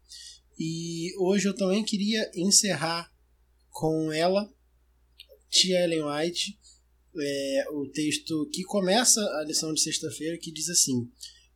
[0.58, 3.12] E hoje eu também queria encerrar
[3.70, 4.52] com ela,
[5.50, 6.60] Tia Ellen White,
[7.20, 11.10] é, o texto que começa a lição de sexta-feira, que diz assim: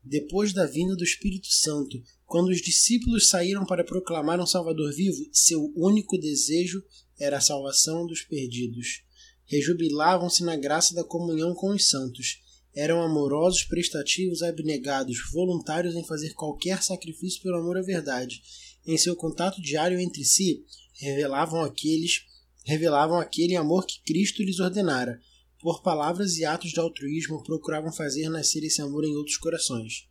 [0.03, 5.29] Depois da vinda do Espírito Santo, quando os discípulos saíram para proclamar um Salvador vivo,
[5.31, 6.83] seu único desejo
[7.19, 9.03] era a salvação dos perdidos.
[9.45, 12.41] Rejubilavam-se na graça da comunhão com os santos.
[12.75, 18.41] Eram amorosos, prestativos, abnegados, voluntários em fazer qualquer sacrifício pelo amor à verdade
[18.87, 22.25] em seu contato diário entre si, revelavam aqueles
[22.67, 25.21] revelavam aquele amor que Cristo lhes ordenara.
[25.59, 30.05] Por palavras e atos de altruísmo, procuravam fazer nascer esse amor em outros corações.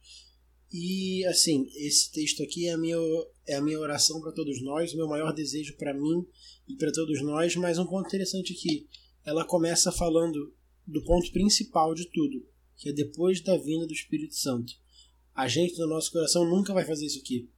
[0.73, 2.97] E assim, esse texto aqui é a minha,
[3.47, 6.27] é a minha oração para todos nós, o meu maior desejo para mim
[6.67, 7.55] e para todos nós.
[7.57, 8.89] Mas um ponto interessante aqui,
[9.25, 10.55] ela começa falando
[10.87, 12.43] do ponto principal de tudo,
[12.77, 14.73] que é depois da vinda do Espírito Santo.
[15.35, 17.51] A gente no nosso coração nunca vai fazer isso aqui.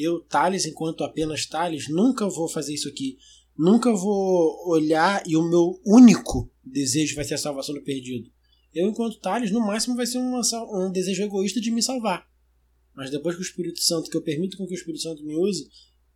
[0.00, 3.18] Eu, Thales, enquanto apenas Thales, nunca vou fazer isso aqui.
[3.56, 8.30] Nunca vou olhar e o meu único desejo vai ser a salvação do perdido.
[8.74, 10.40] Eu, enquanto Thales, no máximo vai ser uma,
[10.72, 12.26] um desejo egoísta de me salvar.
[12.94, 15.36] Mas depois que o Espírito Santo, que eu permito com que o Espírito Santo me
[15.36, 15.68] use,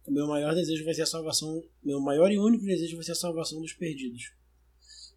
[0.06, 3.12] o meu maior desejo vai ser a salvação, meu maior e único desejo vai ser
[3.12, 4.32] a salvação dos perdidos.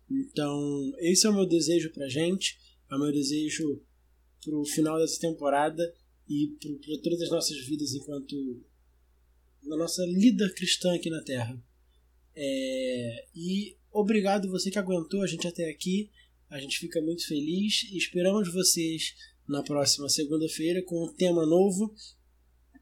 [0.09, 2.57] Então, esse é o meu desejo pra gente,
[2.89, 3.81] é o meu desejo
[4.43, 5.93] pro final dessa temporada
[6.29, 8.61] e para todas as nossas vidas enquanto
[9.63, 11.61] na nossa lida cristã aqui na Terra.
[12.35, 16.09] É, e obrigado você que aguentou a gente até aqui.
[16.49, 19.15] A gente fica muito feliz e esperamos vocês
[19.47, 21.93] na próxima segunda-feira com um tema novo,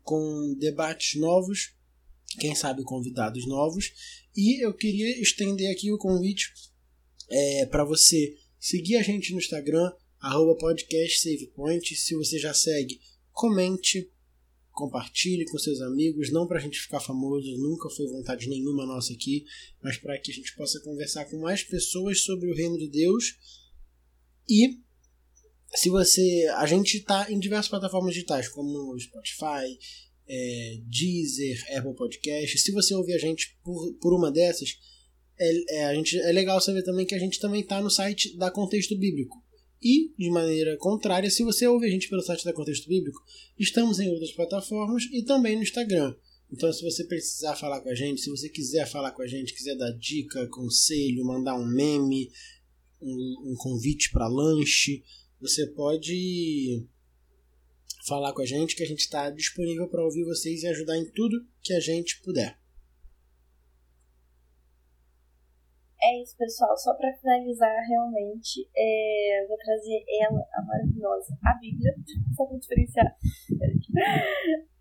[0.03, 1.73] com debates novos,
[2.39, 3.91] quem sabe convidados novos.
[4.35, 6.51] E eu queria estender aqui o convite
[7.29, 11.95] é, para você seguir a gente no Instagram, arroba podcastsavepoint.
[11.95, 12.99] Se você já segue,
[13.35, 14.09] comente,
[14.71, 19.13] compartilhe com seus amigos, não para a gente ficar famoso, nunca foi vontade nenhuma nossa
[19.13, 19.45] aqui,
[19.83, 23.37] mas para que a gente possa conversar com mais pessoas sobre o reino de Deus.
[24.49, 24.79] E
[25.75, 26.47] se você.
[26.55, 29.77] A gente está em diversas plataformas digitais, como Spotify,
[30.27, 32.57] é, Deezer, Apple Podcast.
[32.57, 34.77] Se você ouvir a gente por, por uma dessas,
[35.37, 38.35] é, é, a gente, é legal saber também que a gente também está no site
[38.37, 39.44] da Contexto Bíblico.
[39.87, 43.23] E, de maneira contrária, se você ouve a gente pelo site da Contexto Bíblico,
[43.59, 46.15] estamos em outras plataformas e também no Instagram.
[46.51, 49.53] Então, se você precisar falar com a gente, se você quiser falar com a gente,
[49.53, 52.31] quiser dar dica, conselho, mandar um meme,
[52.99, 55.03] um, um convite para lanche,
[55.39, 56.83] você pode
[58.07, 61.05] falar com a gente que a gente está disponível para ouvir vocês e ajudar em
[61.11, 62.59] tudo que a gente puder.
[66.05, 66.77] É isso, pessoal.
[66.77, 71.95] Só para finalizar, realmente, é, vou trazer ela, a maravilhosa, a Bíblia,
[72.35, 73.17] só para diferenciar.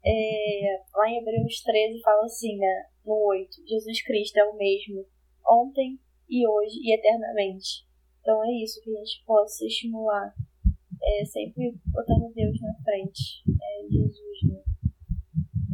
[0.07, 5.07] É, lá em Hebreus 13 fala assim, né, no 8: Jesus Cristo é o mesmo
[5.49, 5.99] ontem
[6.29, 7.87] e hoje e eternamente.
[8.21, 10.35] Então é isso, que a gente possa estimular,
[11.03, 14.64] é, sempre botando Deus na frente, é, Jesus, né?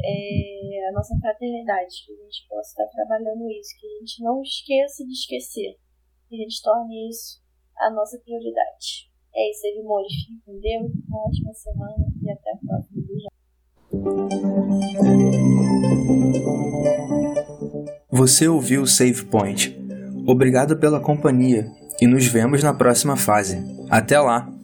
[0.05, 4.43] É, a nossa fraternidade, que a gente possa estar trabalhando isso, que a gente não
[4.43, 5.77] esqueça de esquecer,
[6.29, 7.41] que a gente torne isso
[7.81, 9.11] a nossa prioridade.
[9.35, 10.13] É isso, Edmores.
[10.13, 13.01] Fique com Deus, uma ótima semana e até a próxima.
[18.11, 19.77] Você ouviu o Save Point.
[20.27, 21.67] Obrigado pela companhia
[22.01, 23.59] e nos vemos na próxima fase.
[23.89, 24.60] Até lá!